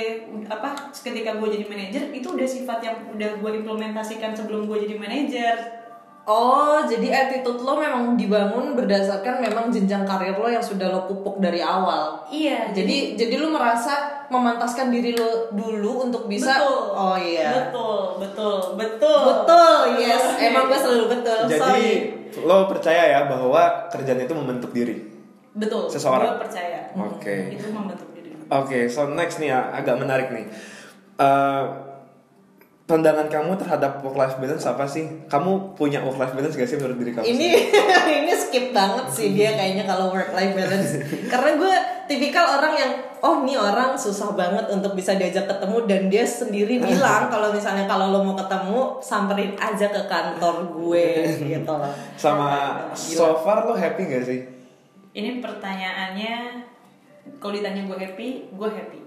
apa 0.50 0.90
ketika 0.90 1.38
gue 1.38 1.48
jadi 1.54 1.64
manajer 1.70 2.02
itu 2.10 2.34
udah 2.34 2.48
sifat 2.50 2.78
yang 2.82 2.96
udah 3.14 3.30
gue 3.38 3.50
implementasikan 3.62 4.34
sebelum 4.34 4.66
gue 4.66 4.90
jadi 4.90 4.98
manajer. 4.98 5.85
Oh, 6.26 6.82
jadi 6.82 7.06
attitude 7.14 7.62
lo 7.62 7.78
memang 7.78 8.18
dibangun 8.18 8.74
berdasarkan 8.74 9.38
memang 9.38 9.70
jenjang 9.70 10.02
karir 10.02 10.34
lo 10.34 10.50
yang 10.50 10.58
sudah 10.58 10.90
lo 10.90 11.06
pupuk 11.06 11.38
dari 11.38 11.62
awal. 11.62 12.26
Iya, 12.26 12.74
Jadi 12.74 13.14
jadi 13.14 13.38
lo 13.38 13.54
merasa 13.54 14.26
memantaskan 14.26 14.90
diri 14.90 15.14
lo 15.14 15.54
dulu 15.54 16.10
untuk 16.10 16.26
bisa 16.26 16.58
betul. 16.58 16.98
Oh 16.98 17.14
iya. 17.14 17.70
Betul, 17.70 18.18
betul, 18.18 18.58
betul. 18.74 19.22
Betul, 19.22 20.02
yes. 20.02 20.34
Emang 20.42 20.66
gue 20.66 20.74
selalu 20.74 21.04
betul. 21.14 21.38
Jadi 21.46 21.62
Sorry. 21.62 21.90
lo 22.42 22.66
percaya 22.66 23.02
ya 23.06 23.20
bahwa 23.30 23.86
kerjaan 23.86 24.18
itu 24.18 24.34
membentuk 24.34 24.74
diri. 24.74 25.06
betul. 25.54 25.86
Seseorang. 25.86 26.26
Gue 26.26 26.42
percaya. 26.42 26.90
Oke. 26.92 27.54
Itu 27.54 27.70
membentuk 27.70 28.10
diri. 28.10 28.34
Oke, 28.50 28.90
so 28.90 29.06
next 29.14 29.38
nih 29.38 29.54
ya 29.54 29.70
agak 29.70 29.94
menarik 29.94 30.34
nih. 30.34 30.50
Eh, 31.16 31.62
pandangan 32.86 33.26
kamu 33.26 33.58
terhadap 33.58 33.98
work 33.98 34.14
life 34.14 34.38
balance 34.38 34.62
apa 34.62 34.86
sih? 34.86 35.26
Kamu 35.26 35.74
punya 35.74 35.98
work 36.06 36.22
life 36.22 36.34
balance 36.38 36.54
gak 36.54 36.70
sih 36.70 36.78
menurut 36.78 36.96
diri 37.02 37.12
kamu? 37.18 37.26
Ini 37.26 37.48
ini 38.22 38.32
skip 38.32 38.70
banget 38.70 39.10
sih 39.10 39.34
dia 39.34 39.58
kayaknya 39.58 39.82
kalau 39.82 40.14
work 40.14 40.30
life 40.30 40.54
balance. 40.54 40.94
Karena 41.32 41.58
gue 41.58 41.74
tipikal 42.06 42.62
orang 42.62 42.74
yang 42.78 42.92
oh 43.26 43.42
ini 43.42 43.58
orang 43.58 43.98
susah 43.98 44.38
banget 44.38 44.70
untuk 44.70 44.94
bisa 44.94 45.18
diajak 45.18 45.50
ketemu 45.50 45.78
dan 45.90 46.02
dia 46.06 46.22
sendiri 46.22 46.78
bilang 46.86 47.26
kalau 47.26 47.50
misalnya 47.50 47.90
kalau 47.90 48.14
lo 48.14 48.22
mau 48.22 48.38
ketemu 48.38 49.02
samperin 49.02 49.58
aja 49.58 49.90
ke 49.90 50.02
kantor 50.06 50.70
gue 50.70 51.06
gitu 51.42 51.74
loh. 51.74 51.90
Sama 52.14 52.78
so 52.94 53.34
far 53.42 53.66
lo 53.66 53.74
happy 53.74 54.06
gak 54.06 54.24
sih? 54.30 54.40
Ini 55.10 55.42
pertanyaannya 55.42 56.34
kalau 57.42 57.50
ditanya 57.58 57.82
gue 57.82 57.98
happy, 57.98 58.28
gue 58.54 58.70
happy. 58.70 59.05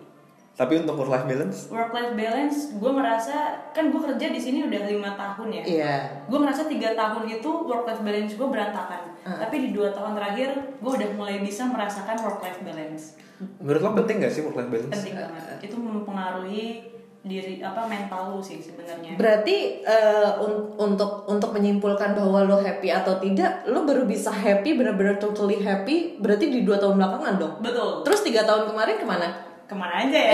Tapi 0.60 0.84
untuk 0.84 1.00
work 1.00 1.08
life 1.08 1.24
balance? 1.24 1.72
Work 1.72 1.96
life 1.96 2.14
balance, 2.20 2.76
gue 2.76 2.92
merasa 2.92 3.64
kan 3.72 3.88
gue 3.88 4.02
kerja 4.04 4.28
di 4.28 4.36
sini 4.36 4.68
udah 4.68 4.92
lima 4.92 5.16
tahun 5.16 5.48
ya. 5.56 5.64
Iya. 5.64 5.96
Gue 6.28 6.36
merasa 6.36 6.68
tiga 6.68 6.92
tahun 7.00 7.32
itu 7.32 7.48
work 7.64 7.88
life 7.88 8.04
balance 8.04 8.36
gue 8.36 8.44
berantakan. 8.44 9.16
Ah. 9.24 9.40
Tapi 9.40 9.56
di 9.64 9.70
dua 9.72 9.96
tahun 9.96 10.20
terakhir 10.20 10.52
gue 10.84 10.92
udah 11.00 11.10
mulai 11.16 11.40
bisa 11.40 11.64
merasakan 11.64 12.20
work 12.20 12.44
life 12.44 12.60
balance. 12.60 13.16
Menurut 13.64 13.80
lo 13.80 13.90
penting 14.04 14.20
gak 14.20 14.36
sih 14.36 14.44
work 14.44 14.60
life 14.60 14.68
balance? 14.68 14.92
Penting 14.92 15.16
banget. 15.16 15.64
Itu 15.64 15.76
mempengaruhi 15.80 16.92
diri 17.20 17.60
apa 17.60 17.84
mental 17.88 18.36
lu 18.36 18.44
sih 18.44 18.60
sebenarnya. 18.60 19.16
Berarti 19.16 19.84
eh, 19.84 20.32
un- 20.40 20.76
untuk 20.76 21.24
untuk 21.24 21.52
menyimpulkan 21.52 22.16
bahwa 22.16 22.44
lo 22.44 22.60
happy 22.60 22.92
atau 22.92 23.16
tidak, 23.20 23.64
lo 23.64 23.84
baru 23.84 24.04
bisa 24.04 24.32
happy 24.32 24.76
benar-benar 24.76 25.20
totally 25.20 25.60
happy 25.60 26.20
berarti 26.20 26.52
di 26.52 26.68
dua 26.68 26.80
tahun 26.80 27.00
belakangan 27.00 27.36
dong. 27.40 27.54
Betul. 27.64 28.04
Terus 28.04 28.24
tiga 28.24 28.44
tahun 28.44 28.68
kemarin 28.68 29.00
ke 29.00 29.08
mana? 29.08 29.49
Ke 29.70 29.76
mana 29.78 30.02
aja 30.02 30.18
ya? 30.18 30.34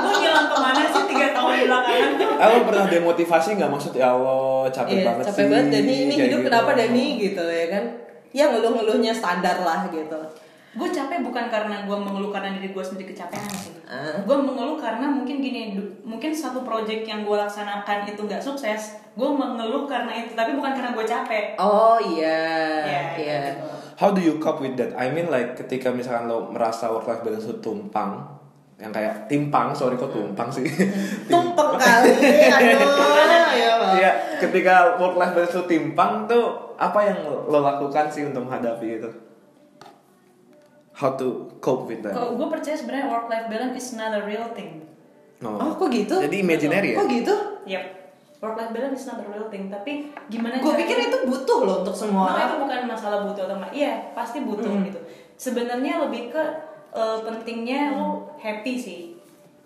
gue 0.00 0.14
ngilang 0.16 0.46
ke 0.46 0.56
mana 0.56 0.80
sih 0.86 1.02
tiga 1.04 1.34
tahun 1.34 1.66
belakangan 1.66 2.10
tuh? 2.14 2.30
Lo 2.30 2.58
pernah 2.64 2.86
demotivasi 2.86 3.48
gak 3.54 3.66
maksud 3.68 3.92
ya 3.92 4.06
Allah 4.08 4.70
capek 4.70 4.94
Iya, 4.94 5.04
banget 5.04 5.24
capek 5.26 5.34
sih 5.36 5.46
banget 5.48 5.66
Dani 5.68 5.94
ini 6.00 6.14
hidup 6.16 6.38
gitu. 6.38 6.46
kenapa 6.46 6.70
Dani 6.72 7.04
gitu 7.18 7.42
ya 7.44 7.66
kan? 7.68 7.84
Ya 8.30 8.44
ngeluh-ngeluhnya 8.48 9.10
standar 9.10 9.56
lah 9.60 9.90
gitu. 9.90 10.14
Gue 10.70 10.86
capek 10.88 11.18
bukan 11.20 11.50
karena 11.50 11.82
gue 11.82 11.96
mengeluh 11.98 12.30
karena 12.30 12.54
diri 12.54 12.70
gue 12.70 12.78
sendiri 12.80 13.10
kecapean 13.10 13.50
sih. 13.50 13.74
Ah. 13.84 14.22
Gue 14.22 14.38
mengeluh 14.38 14.78
karena 14.78 15.02
mungkin 15.02 15.42
gini, 15.42 15.74
mungkin 16.00 16.30
satu 16.30 16.62
project 16.62 17.02
yang 17.02 17.26
gue 17.26 17.34
laksanakan 17.34 18.06
itu 18.06 18.22
nggak 18.22 18.38
sukses. 18.38 19.02
Gue 19.18 19.26
mengeluh 19.26 19.90
karena 19.90 20.14
itu, 20.14 20.38
tapi 20.38 20.54
bukan 20.54 20.70
karena 20.70 20.94
gue 20.94 21.02
capek. 21.02 21.58
Oh 21.58 21.98
iya, 21.98 22.46
Ya, 22.86 23.00
iya. 23.18 23.40
gitu. 23.50 23.66
How 24.00 24.16
do 24.16 24.24
you 24.24 24.40
cope 24.40 24.64
with 24.64 24.80
that? 24.80 24.96
I 24.96 25.12
mean 25.12 25.28
like 25.28 25.60
ketika 25.60 25.92
misalkan 25.92 26.24
lo 26.24 26.48
merasa 26.48 26.88
work 26.88 27.04
life 27.04 27.20
balance 27.20 27.44
lo 27.44 27.60
tumpang 27.60 28.40
yang 28.80 28.88
kayak 28.96 29.28
timpang, 29.28 29.76
sorry 29.76 30.00
kok 30.00 30.08
tumpang 30.08 30.48
sih. 30.48 30.64
Tumpeng 31.28 31.76
kali, 31.76 32.16
aduh, 32.48 33.52
ya. 33.52 33.72
Iya, 33.92 34.10
ketika 34.40 34.96
work 34.96 35.20
life 35.20 35.36
balance 35.36 35.52
lo 35.52 35.68
timpang 35.68 36.24
tuh 36.24 36.72
apa 36.80 37.12
yang 37.12 37.28
lo 37.28 37.60
lakukan 37.60 38.08
sih 38.08 38.24
untuk 38.24 38.48
menghadapi 38.48 38.88
itu? 38.88 39.10
How 40.96 41.12
to 41.20 41.52
cope 41.60 41.92
with 41.92 42.00
that? 42.00 42.16
Kalau 42.16 42.40
gue 42.40 42.48
percaya 42.48 42.72
sebenarnya 42.72 43.12
work 43.12 43.28
life 43.28 43.52
balance 43.52 43.76
is 43.76 43.92
not 44.00 44.16
a 44.16 44.24
real 44.24 44.48
thing. 44.56 44.80
No. 45.44 45.60
Oh 45.60 45.76
kok 45.76 45.92
gitu? 45.92 46.16
Jadi 46.24 46.40
imaginary 46.40 46.96
ya? 46.96 47.04
Kok 47.04 47.08
gitu? 47.12 47.34
Yep. 47.68 47.84
Work 48.40 48.56
life 48.56 48.72
balance 48.72 48.96
is 48.96 49.06
not 49.06 49.20
a 49.20 49.26
real 49.26 49.46
thing. 49.46 49.68
Tapi 49.68 49.92
gimana? 50.26 50.56
Gue 50.58 50.72
pikir 50.74 50.96
itu 50.98 51.16
butuh 51.22 51.60
loh 51.60 51.76
untuk 51.80 51.92
semua 51.92 52.24
No, 52.24 52.28
orang. 52.30 52.40
itu 52.42 52.56
bukan 52.58 52.80
masalah 52.88 53.18
butuh 53.22 53.44
atau 53.44 53.56
enggak. 53.56 53.72
Iya, 53.74 53.92
pasti 54.10 54.40
butuh 54.40 54.64
Hmm. 54.66 54.82
gitu. 54.82 55.00
Sebenarnya 55.36 56.00
lebih 56.00 56.28
ke 56.30 56.42
eh, 56.90 57.18
pentingnya 57.20 57.94
lo 57.94 58.34
happy 58.36 58.74
sih. 58.74 59.00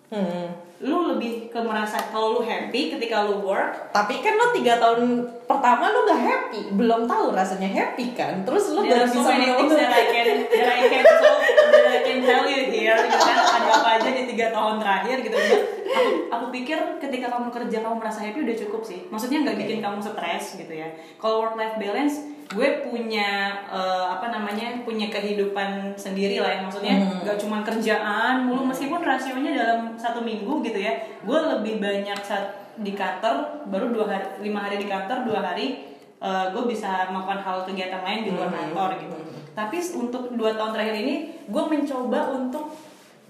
Hmm. 0.07 0.53
Lu 0.77 1.09
lebih 1.09 1.47
ke 1.47 1.57
merasa 1.57 1.97
kalau 2.05 2.35
lu 2.35 2.41
happy 2.43 2.91
ketika 2.91 3.23
lu 3.23 3.41
work, 3.41 3.89
Tapi 3.89 4.19
kan 4.19 4.35
lo 4.35 4.51
tiga 4.51 4.75
tahun 4.75 5.23
pertama 5.41 5.89
lo 5.89 6.03
gak 6.03 6.21
happy, 6.21 6.61
belum 6.69 7.07
tahu 7.07 7.31
rasanya 7.31 7.65
happy 7.65 8.11
kan? 8.11 8.43
Terus 8.43 8.69
lo 8.69 8.83
there 8.83 9.01
baru 9.01 9.07
so 9.07 9.17
bisa 9.17 9.31
many 9.31 9.47
things 9.47 9.71
mengeluh. 9.71 9.79
that 9.79 9.91
I 9.91 10.05
can 10.05 10.25
that 10.45 10.67
I 10.69 10.79
can 10.83 11.03
so 11.07 11.27
that 11.71 11.87
I 11.87 11.99
can 12.03 12.17
tell 12.21 12.43
you 12.45 12.61
here 12.67 12.97
gitu 12.99 13.17
kan 13.17 13.37
ada 13.39 13.69
apa 13.73 13.89
aja 13.95 14.09
di 14.11 14.23
tiga 14.27 14.47
tahun 14.51 14.75
terakhir 14.77 15.17
gitu 15.23 15.37
aku 15.85 16.33
aku 16.33 16.45
pikir 16.49 16.77
ketika 16.97 17.29
kamu 17.29 17.53
kerja 17.53 17.77
kamu 17.85 18.01
merasa 18.01 18.25
happy 18.25 18.41
udah 18.41 18.57
cukup 18.65 18.81
sih. 18.81 18.99
Maksudnya 19.07 19.45
nggak 19.45 19.57
bikin 19.61 19.79
kamu 19.79 20.01
stres 20.01 20.57
gitu 20.57 20.73
ya. 20.73 20.89
Kalau 21.21 21.45
work 21.45 21.55
life 21.55 21.77
balance 21.77 22.33
gue 22.45 22.85
punya 22.85 23.57
eh, 23.69 24.05
apa 24.09 24.29
namanya 24.29 24.85
punya 24.85 25.09
kehidupan 25.09 25.97
sendiri 25.97 26.41
lah 26.41 26.51
ya. 26.57 26.59
Maksudnya 26.65 26.95
nggak 27.25 27.37
cuma 27.41 27.61
kerjaan 27.65 28.45
mulu 28.45 28.69
meskipun 28.69 29.01
rasionya 29.01 29.51
dalam 29.53 29.79
satu 29.97 30.21
minggu 30.21 30.61
gitu 30.65 30.79
ya. 30.81 30.97
Gue 31.25 31.37
lebih 31.37 31.81
banyak 31.81 32.19
saat 32.25 32.75
di 32.75 32.91
kantor 32.91 33.65
baru 33.71 33.87
dua 33.95 34.05
hari 34.05 34.27
lima 34.43 34.67
hari 34.67 34.83
di 34.83 34.87
kantor 34.91 35.23
dua 35.23 35.39
hari 35.39 35.95
gue 36.25 36.63
bisa 36.65 37.13
melakukan 37.13 37.37
hal 37.45 37.57
kegiatan 37.69 38.01
lain 38.01 38.25
di 38.25 38.31
luar 38.33 38.49
kantor 38.49 38.97
gitu. 38.97 39.15
Tapi 39.55 39.77
untuk 39.95 40.33
dua 40.35 40.57
tahun 40.57 40.75
terakhir 40.75 40.95
ini, 40.99 41.15
gue 41.47 41.63
mencoba 41.63 42.33
untuk 42.33 42.75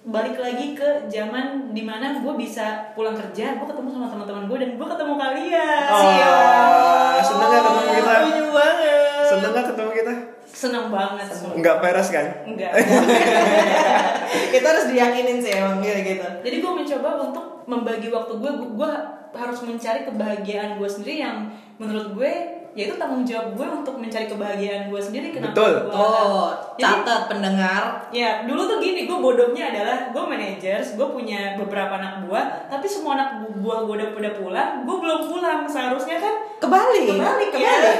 balik 0.05 0.37
lagi 0.37 0.77
ke 0.77 1.09
zaman 1.09 1.73
di 1.73 1.81
mana 1.81 2.21
gue 2.21 2.33
bisa 2.37 2.93
pulang 2.93 3.17
kerja, 3.17 3.57
gue 3.57 3.65
ketemu 3.65 3.89
sama 3.89 4.07
teman-teman 4.13 4.45
gue 4.45 4.57
dan 4.61 4.71
gue 4.77 4.87
ketemu 4.93 5.13
kalian. 5.17 5.85
Oh, 5.89 7.17
seneng 7.25 7.49
gak 7.49 7.61
ketemu 7.65 7.81
kita? 7.89 8.13
Setuju 8.13 8.45
banget. 8.53 9.25
Seneng 9.25 9.51
gak 9.51 9.65
ketemu 9.73 9.91
kita? 9.97 10.13
Seneng 10.45 10.85
banget. 10.93 11.27
Enggak 11.57 11.77
peres 11.81 12.09
kan? 12.13 12.25
Enggak. 12.45 12.71
Kita 14.55 14.65
harus 14.71 14.85
diyakinin 14.87 15.41
sih 15.41 15.51
emang 15.57 15.83
gitu 15.83 15.99
gitu. 16.15 16.27
Jadi 16.47 16.55
gue 16.63 16.71
mencoba 16.71 17.09
untuk 17.19 17.45
membagi 17.65 18.07
waktu 18.13 18.33
gue, 18.39 18.51
gue 18.77 18.91
harus 19.35 19.59
mencari 19.67 20.07
kebahagiaan 20.07 20.79
gue 20.79 20.87
sendiri 20.87 21.27
yang 21.27 21.51
menurut 21.75 22.15
gue 22.15 22.54
yaitu 22.75 22.93
tanggung 22.93 23.23
jawab 23.23 23.55
gue 23.55 23.63
untuk 23.65 23.95
mencari 23.95 24.27
kebahagiaan 24.27 24.87
gue 24.87 24.99
sendiri. 24.99 25.31
Kenapa 25.31 25.55
Betul. 25.55 25.73
gue- 25.81 25.95
Oh, 25.95 26.51
Jadi- 26.75 26.83
catat 27.01 27.21
pendengar. 27.25 27.83
Ya, 28.11 28.43
dulu 28.43 28.61
tuh 28.65 28.77
gini, 28.77 29.03
gue 29.03 29.15
bodohnya 29.15 29.71
adalah 29.71 30.11
gue 30.11 30.23
managers, 30.25 30.93
gue 30.93 31.07
punya 31.07 31.55
beberapa 31.55 31.95
anak 31.95 32.21
buah, 32.21 32.67
tapi 32.67 32.83
semua 32.85 33.15
anak 33.15 33.29
bu- 33.39 33.63
buah 33.63 33.79
gue 33.81 33.95
udah 33.95 34.09
udah 34.13 34.33
pulang, 34.35 34.71
gue 34.83 34.97
belum 34.97 35.19
pulang. 35.23 35.63
Seharusnya 35.65 36.19
kan 36.19 36.35
Kebalik, 36.57 37.07
kebalik 37.09 37.49
ya. 37.49 37.57
kebalik. 37.57 37.99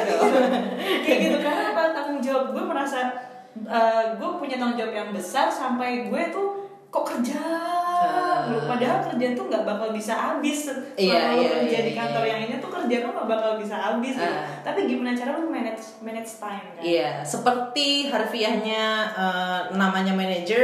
Kayak 1.03 1.19
gitu 1.21 1.37
karena 1.39 1.63
apa? 1.71 1.83
Tanggung 1.91 2.19
jawab 2.19 2.51
gue 2.51 2.63
merasa 2.63 2.99
gue 4.13 4.29
punya 4.35 4.55
tanggung 4.55 4.75
jawab 4.75 4.91
yang 4.93 5.09
besar 5.09 5.47
sampai 5.47 6.05
gue 6.05 6.21
tuh 6.27 6.67
kok 6.89 7.03
kerja 7.05 7.39
Lu, 8.45 8.61
padahal 8.61 9.01
kerjaan 9.03 9.33
tuh 9.33 9.45
nggak 9.45 9.63
bakal 9.63 9.89
bisa 9.89 10.13
habis 10.13 10.69
Iya, 10.93 11.33
iya, 11.33 11.49
kerja 11.55 11.65
iya, 11.71 11.79
di 11.81 11.93
kantor 11.93 12.21
iya. 12.21 12.29
yang 12.29 12.41
ini 12.43 12.55
tuh 12.57 12.69
kerjaan 12.69 13.01
lu 13.03 13.11
nggak 13.11 13.25
bakal 13.27 13.51
bisa 13.57 13.75
habis 13.75 14.13
gitu. 14.13 14.21
Ah. 14.23 14.45
tapi 14.61 14.85
gimana 14.85 15.11
cara 15.11 15.31
lu 15.35 15.49
manage 15.49 15.97
manage 15.99 16.31
time 16.37 16.65
kan 16.71 16.81
Iya, 16.81 17.09
seperti 17.21 17.87
harfiahnya 18.07 18.83
eh, 19.11 19.59
namanya 19.73 20.13
manager, 20.13 20.61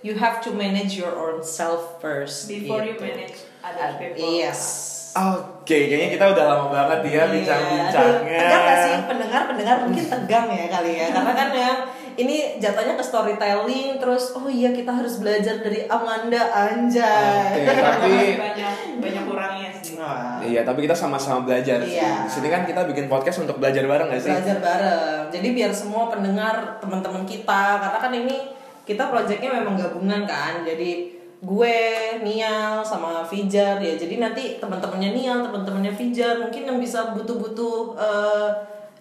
you 0.00 0.14
have 0.14 0.40
to 0.40 0.50
manage 0.52 0.94
your 0.94 1.14
own 1.14 1.38
self 1.40 1.98
first. 1.98 2.46
before 2.46 2.82
you 2.82 2.94
gitu. 2.94 3.06
manage 3.06 3.38
other 3.60 3.94
people 3.94 4.26
Yes. 4.26 4.90
Oke, 5.12 5.76
kayaknya 5.86 6.08
kita 6.10 6.24
udah 6.26 6.44
lama 6.48 6.66
banget 6.66 6.98
ya 7.04 7.10
Iya, 7.12 7.24
bincang-bincangnya. 7.28 8.38
Tegang 8.40 8.62
gak 8.64 8.78
sih 8.80 8.94
pendengar 9.04 9.42
pendengar 9.46 9.76
mungkin 9.84 10.04
tegang 10.16 10.46
ya 10.48 10.66
kali 10.68 10.90
ya 10.96 11.06
karena 11.12 11.32
kan 11.32 11.48
yang 11.52 11.78
ini 12.16 12.60
jatuhnya 12.60 12.94
ke 12.96 13.04
storytelling 13.04 13.96
terus 13.96 14.36
oh 14.36 14.48
iya 14.48 14.72
kita 14.72 14.92
harus 14.92 15.20
belajar 15.20 15.62
dari 15.62 15.86
Amanda 15.88 16.52
anjay. 16.52 17.64
Oke, 17.64 17.72
tapi 17.96 18.12
banyak 18.36 18.74
banyak 19.00 19.24
kurangnya 19.24 19.70
sih 19.80 19.96
Nah, 20.02 20.42
Iya, 20.42 20.66
tapi 20.66 20.84
kita 20.84 20.96
sama-sama 20.96 21.46
belajar 21.46 21.78
sih. 21.86 21.96
Iya. 21.96 22.26
Di 22.26 22.30
sini 22.30 22.48
kan 22.50 22.66
kita 22.66 22.84
bikin 22.90 23.06
podcast 23.06 23.46
untuk 23.46 23.62
belajar 23.62 23.86
bareng 23.86 24.10
gak 24.10 24.22
sih? 24.22 24.32
belajar 24.34 24.58
bareng. 24.58 25.20
Jadi 25.30 25.48
biar 25.54 25.70
semua 25.70 26.10
pendengar 26.10 26.82
teman-teman 26.82 27.22
kita 27.22 27.78
karena 27.78 27.98
kan 28.02 28.12
ini 28.12 28.36
kita 28.82 29.08
proyeknya 29.08 29.62
memang 29.62 29.78
gabungan 29.78 30.26
kan. 30.26 30.66
Jadi 30.66 31.22
gue, 31.42 31.78
Nial 32.22 32.82
sama 32.82 33.22
Fijar 33.26 33.78
ya. 33.78 33.94
Jadi 33.94 34.18
nanti 34.18 34.58
teman-temannya 34.58 35.10
Nial, 35.14 35.38
teman-temannya 35.46 35.94
Fijar 35.94 36.38
mungkin 36.38 36.62
yang 36.66 36.78
bisa 36.82 37.14
butuh-butuh 37.14 37.98
eh, 37.98 38.48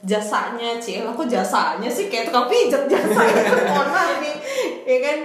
jasanya, 0.01 0.81
Cil. 0.81 1.05
Aku 1.05 1.23
jasanya 1.29 1.89
sih 1.89 2.09
kayak 2.09 2.29
tukang 2.29 2.49
pijat. 2.49 2.89
Mohon 3.71 3.89
maaf 3.89 4.17
nih. 4.21 4.35
Ya 4.85 4.97
kan? 5.01 5.17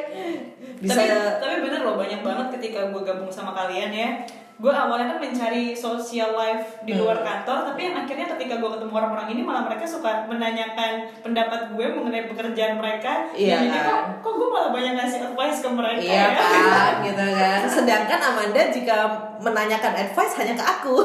Bisa 0.76 0.92
tapi 0.92 1.08
tapi 1.40 1.56
bener 1.64 1.80
loh 1.88 1.96
banyak 1.96 2.20
banget 2.20 2.46
ketika 2.60 2.92
gue 2.92 3.00
gabung 3.00 3.32
sama 3.32 3.56
kalian 3.56 3.88
ya 3.88 4.08
gue 4.56 4.72
awalnya 4.72 5.12
kan 5.12 5.20
mencari 5.20 5.72
social 5.72 6.32
life 6.32 6.80
di 6.80 6.92
luar 6.92 7.16
Hmm. 7.16 7.26
kantor 7.26 7.58
tapi 7.68 7.80
yang 7.82 7.96
akhirnya 7.98 8.24
ketika 8.26 8.56
gue 8.56 8.70
ketemu 8.70 8.88
orang-orang 8.90 9.28
ini 9.28 9.40
malah 9.40 9.62
mereka 9.62 9.84
suka 9.84 10.24
menanyakan 10.24 11.12
pendapat 11.20 11.70
gue 11.70 11.86
mengenai 11.86 12.24
pekerjaan 12.26 12.76
mereka 12.76 13.28
Iya 13.30 13.52
dan 13.54 13.62
ini 13.62 13.76
kan? 13.76 13.84
kok 13.84 14.00
kok 14.22 14.32
gue 14.34 14.48
malah 14.48 14.70
banyak 14.70 14.92
ngasih 14.96 15.18
advice 15.22 15.60
ke 15.60 15.68
mereka 15.68 16.00
Iya 16.00 16.16
ya 16.16 16.28
kan, 16.32 16.92
gitu 17.06 17.24
kan. 17.30 17.58
Sedangkan 17.66 18.20
Amanda 18.22 18.62
jika 18.66 18.96
menanyakan 19.38 19.92
advice 19.94 20.32
hanya 20.34 20.54
ke 20.54 20.64
aku. 20.64 20.94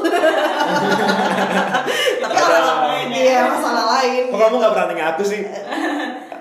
Tapi 2.18 2.32
masalah 2.32 2.56
kalau 2.56 2.88
lain 2.88 3.06
ya. 3.10 3.18
iya 3.18 3.40
masalah 3.46 3.84
lain. 3.92 4.22
Kok 4.28 4.38
kamu 4.38 4.54
gak 4.58 4.72
pernah 4.72 4.86
nanya 4.88 5.04
aku 5.12 5.22
sih? 5.22 5.42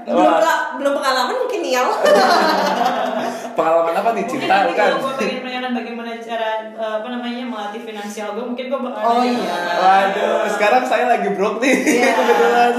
belum 0.01 0.33
belum 0.77 0.93
pengalaman 0.93 1.35
mungkin 1.37 1.59
Nial. 1.61 1.87
pengalaman 3.61 3.93
apa 3.93 4.09
nih? 4.11 4.23
mungkin 4.23 4.39
Cinta 4.41 4.57
bukan? 4.65 4.75
kalau 4.89 4.97
gue 4.99 5.13
pengen 5.15 5.37
menanyakan 5.39 5.71
bagaimana 5.73 6.11
cara 6.17 6.49
eh, 6.67 6.93
apa 6.97 7.07
namanya 7.07 7.43
melatih 7.45 7.81
finansial 7.81 8.27
gue 8.33 8.43
mungkin 8.43 8.65
gue 8.67 8.79
bakal 8.81 9.01
Oh, 9.03 9.21
iya. 9.21 9.57
Waduh, 9.77 10.49
sekarang 10.49 10.83
saya 10.83 11.05
lagi 11.07 11.29
broke 11.31 11.59
nih 11.59 11.73
Iya. 11.77 12.11
kebetulan. 12.17 12.71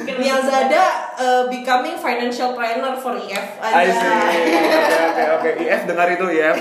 mungkin 0.00 0.16
Nial 0.16 0.40
Zada 0.40 0.84
uh, 1.14 1.42
becoming 1.46 1.92
financial 1.94 2.52
planner 2.52 2.92
for 2.94 3.12
EF 3.14 3.46
I 3.58 3.84
aja. 3.84 3.92
see. 3.92 4.08
Oke 4.10 4.56
oke 4.98 5.22
oke. 5.34 5.50
IF 5.62 5.82
dengar 5.84 6.08
itu 6.08 6.26
ya. 6.30 6.50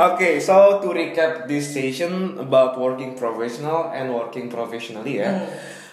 Oke, 0.00 0.40
so 0.40 0.80
to 0.80 0.88
recap 0.90 1.44
this 1.44 1.68
session 1.68 2.40
about 2.40 2.72
working 2.74 3.12
professional 3.12 3.92
and 3.92 4.08
working 4.08 4.48
professionally 4.48 5.20
ya. 5.20 5.44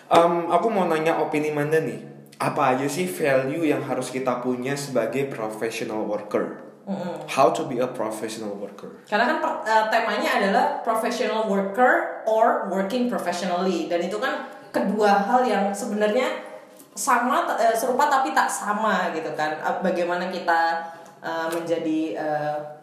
Um, 0.08 0.48
aku 0.48 0.72
mau 0.72 0.88
nanya 0.88 1.20
opini 1.20 1.52
Manda 1.52 1.84
nih. 1.84 2.17
Apa 2.38 2.78
aja 2.78 2.86
sih 2.86 3.10
value 3.10 3.66
yang 3.66 3.82
harus 3.82 4.14
kita 4.14 4.46
punya 4.46 4.78
sebagai 4.78 5.26
professional 5.34 6.06
worker? 6.06 6.68
How 7.28 7.52
to 7.52 7.68
be 7.68 7.84
a 7.84 7.90
professional 7.92 8.56
worker? 8.56 9.04
Karena 9.04 9.28
kan 9.28 9.38
per- 9.44 9.62
uh, 9.68 9.86
temanya 9.92 10.40
adalah 10.40 10.66
professional 10.88 11.44
worker 11.52 12.24
or 12.24 12.72
working 12.72 13.12
professionally 13.12 13.92
dan 13.92 14.00
itu 14.00 14.16
kan 14.16 14.48
kedua 14.72 15.28
hal 15.28 15.44
yang 15.44 15.68
sebenarnya 15.76 16.32
sama 16.96 17.44
uh, 17.44 17.76
serupa 17.76 18.08
tapi 18.08 18.32
tak 18.32 18.48
sama 18.48 19.12
gitu 19.12 19.36
kan. 19.36 19.60
Uh, 19.60 19.84
Bagaimana 19.84 20.32
kita 20.32 20.80
uh, 21.20 21.52
menjadi 21.52 22.16
uh, 22.16 22.77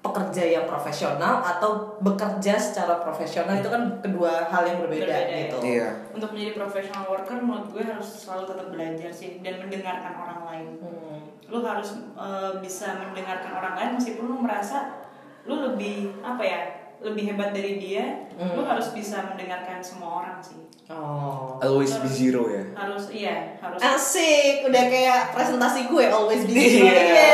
pekerja 0.00 0.42
yang 0.48 0.64
profesional 0.64 1.44
atau 1.44 2.00
bekerja 2.00 2.56
secara 2.56 3.04
profesional 3.04 3.60
itu 3.60 3.68
kan 3.68 4.00
kedua 4.00 4.48
hal 4.48 4.64
yang 4.64 4.80
berbeda, 4.80 5.04
Berbeda, 5.04 5.28
ya. 5.28 5.38
gitu. 5.44 5.56
Iya. 5.60 5.88
Untuk 6.16 6.32
menjadi 6.32 6.52
professional 6.56 7.04
worker 7.04 7.36
menurut 7.36 7.68
gue 7.68 7.84
harus 7.84 8.08
selalu 8.08 8.44
tetap 8.48 8.66
belajar 8.72 9.10
sih 9.12 9.30
dan 9.44 9.60
mendengarkan 9.60 10.12
orang 10.16 10.40
lain. 10.48 10.66
Hmm. 10.80 11.20
Lu 11.52 11.60
harus 11.60 12.00
eh, 12.16 12.52
bisa 12.64 12.96
mendengarkan 12.96 13.52
orang 13.52 13.74
lain 13.76 13.90
meskipun 14.00 14.24
lu 14.24 14.36
merasa 14.40 15.04
lu 15.44 15.60
lebih 15.68 16.16
apa 16.24 16.42
ya 16.44 16.60
lebih 17.00 17.32
hebat 17.32 17.52
dari 17.56 17.80
dia, 17.80 18.28
Hmm. 18.40 18.56
lu 18.56 18.64
harus 18.64 18.92
bisa 18.96 19.20
mendengarkan 19.24 19.84
semua 19.84 20.24
orang 20.24 20.40
sih. 20.40 20.56
Oh. 20.90 21.54
Always 21.62 21.94
be 22.02 22.10
zero 22.10 22.50
ya. 22.50 22.66
Harus 22.74 23.06
iya 23.10 23.54
harus. 23.62 23.78
Asik, 23.78 24.66
udah 24.66 24.84
kayak 24.86 25.30
presentasi 25.30 25.86
gue 25.86 26.04
always 26.04 26.42
be 26.42 26.52
Iya. 26.52 26.66
zero. 26.66 26.90
Iya, 26.90 27.30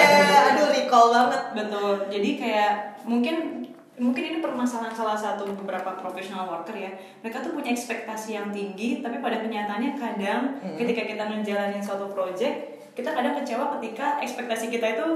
aduh 0.53 0.69
recall 0.69 1.07
banget. 1.09 1.43
Betul. 1.57 1.93
Jadi 2.13 2.31
kayak 2.37 2.73
mungkin 3.03 3.65
mungkin 3.97 4.23
ini 4.23 4.39
permasalahan 4.45 4.93
salah 4.93 5.17
satu 5.17 5.49
beberapa 5.57 5.97
professional 5.97 6.45
worker 6.47 6.77
ya. 6.77 6.93
Mereka 7.21 7.41
tuh 7.41 7.57
punya 7.57 7.73
ekspektasi 7.73 8.37
yang 8.37 8.53
tinggi, 8.53 9.01
tapi 9.01 9.25
pada 9.25 9.41
kenyataannya 9.41 9.97
kadang 9.97 10.61
ketika 10.77 11.03
kita 11.03 11.25
menjalani 11.25 11.81
suatu 11.81 12.13
project, 12.13 12.57
kita 12.93 13.09
kadang 13.09 13.33
kecewa 13.35 13.81
ketika 13.81 14.21
ekspektasi 14.21 14.69
kita 14.69 14.87
itu 14.93 15.07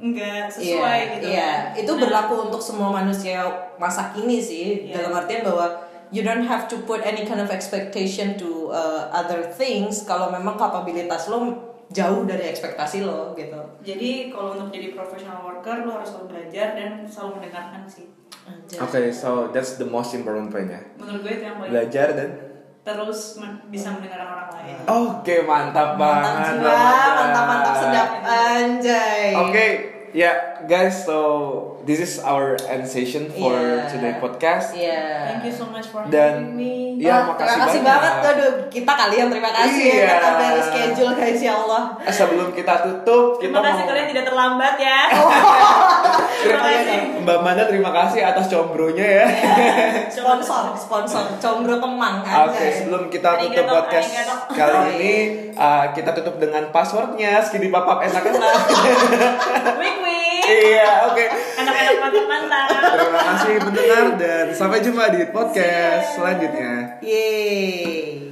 nggak 0.00 0.48
sesuai 0.48 0.96
Iya, 0.96 1.12
gitu. 1.12 1.26
Iya, 1.28 1.50
kan. 1.68 1.76
itu 1.76 1.92
Nah, 1.92 2.00
berlaku 2.00 2.34
untuk 2.48 2.62
semua 2.64 2.88
manusia 2.88 3.44
masa 3.76 4.08
kini 4.10 4.40
sih. 4.40 4.88
Iya. 4.88 5.04
Dalam 5.04 5.20
artian 5.20 5.44
bahwa 5.44 5.89
you 6.10 6.22
don't 6.22 6.44
have 6.44 6.66
to 6.66 6.82
put 6.84 7.02
any 7.02 7.22
kind 7.22 7.38
of 7.38 7.50
expectation 7.50 8.34
to 8.34 8.70
uh, 8.70 9.10
other 9.10 9.46
things 9.46 10.02
kalau 10.04 10.30
memang 10.30 10.58
kapabilitas 10.58 11.30
lo 11.30 11.70
jauh 11.90 12.22
dari 12.22 12.46
ekspektasi 12.46 13.02
lo 13.02 13.34
gitu. 13.34 13.58
Jadi 13.82 14.30
kalau 14.30 14.54
untuk 14.54 14.70
jadi 14.70 14.94
professional 14.94 15.42
worker, 15.42 15.82
lo 15.82 15.98
harus 15.98 16.10
selalu 16.10 16.26
belajar 16.30 16.78
dan 16.78 17.02
selalu 17.02 17.42
mendengarkan 17.42 17.82
sih. 17.86 18.06
Oke, 18.78 19.10
so 19.10 19.50
that's 19.50 19.78
the 19.78 19.86
most 19.86 20.14
important 20.14 20.50
point 20.50 20.70
ya. 20.70 20.82
Menurut 20.98 21.22
gue 21.22 21.32
itu 21.38 21.44
yang 21.46 21.58
paling 21.58 21.70
Belajar 21.70 22.06
dan 22.14 22.28
terus 22.80 23.38
men- 23.38 23.62
bisa 23.70 23.94
mendengarkan 23.94 24.26
orang 24.26 24.50
lain. 24.58 24.74
Oke, 24.86 25.34
mantap 25.46 25.94
Mantap 25.94 25.98
banget. 25.98 26.58
jiwa, 26.58 26.74
mantap 27.14 27.44
mantap 27.46 27.74
sedap 27.78 28.08
anjay. 28.24 29.30
Oke, 29.36 29.66
ya 30.10 30.49
guys, 30.62 30.94
so 31.00 31.18
this 31.80 31.98
is 31.98 32.18
our 32.20 32.52
end 32.66 32.84
session 32.84 33.28
for 33.30 33.52
Iya. 33.52 33.86
today 33.86 34.14
podcast. 34.16 34.72
Iya. 34.72 35.00
Thank 35.30 35.44
you 35.46 35.54
so 35.54 35.64
much 35.66 35.86
for 35.86 36.04
Dan 36.06 36.46
having 36.46 36.54
me. 36.54 36.74
ya 36.98 37.22
Wah, 37.22 37.32
makasih 37.32 37.46
terima 37.46 37.56
kasih 37.62 37.80
banyak. 37.80 37.88
banget. 38.02 38.14
Aduh, 38.30 38.52
kita 38.68 38.92
kalian 38.94 39.26
terima 39.28 39.50
kasih 39.50 39.84
Iya. 39.86 39.96
ya 39.96 40.10
kita 40.10 40.30
dari 40.36 40.60
schedule 40.62 41.12
guys 41.14 41.40
ya 41.40 41.52
Allah. 41.56 41.82
Eh, 42.00 42.12
sebelum 42.12 42.48
kita 42.50 42.74
tutup, 42.80 43.24
kita 43.36 43.48
Terima 43.50 43.60
kasih 43.62 43.78
mau 43.78 43.88
kalian 43.88 44.06
tidak 44.08 44.24
terlambat 44.26 44.74
ya. 44.76 44.98
terima 46.40 46.60
kasih. 46.60 46.78
kasih 46.80 46.98
Mbak 47.20 47.38
Manda 47.40 47.64
terima 47.64 47.90
kasih 47.90 48.20
atas 48.22 48.44
combronya 48.46 49.06
ya. 49.14 49.26
Sponsor, 50.20 50.72
sponsor, 50.74 51.24
combro 51.38 51.76
kemang 51.76 52.20
Oke, 52.20 52.28
anjay. 52.28 52.70
sebelum 52.74 53.08
kita 53.08 53.28
tutup 53.38 53.50
Arigato, 53.62 53.72
podcast 53.78 54.08
arigato. 54.10 54.34
kali 54.50 54.72
Oh, 54.72 54.84
ini, 54.90 55.14
uh, 55.52 55.84
kita 55.90 56.10
tutup 56.12 56.36
dengan 56.36 56.68
passwordnya 56.68 57.40
Skidi 57.40 57.68
Papap 57.68 58.02
enak-enak. 58.02 58.54
Wik 59.80 59.96
wik. 59.98 60.19
Iya, 60.50 60.90
oke. 61.06 61.24
Anak-anak 61.62 61.96
mantap 62.02 62.26
mantap. 62.26 62.68
Terima 62.98 63.20
kasih 63.22 63.54
mendengar 63.62 64.06
dan 64.18 64.46
sampai 64.50 64.78
jumpa 64.82 65.04
di 65.14 65.22
podcast 65.30 66.18
selanjutnya. 66.18 66.98
Yeay. 67.02 68.30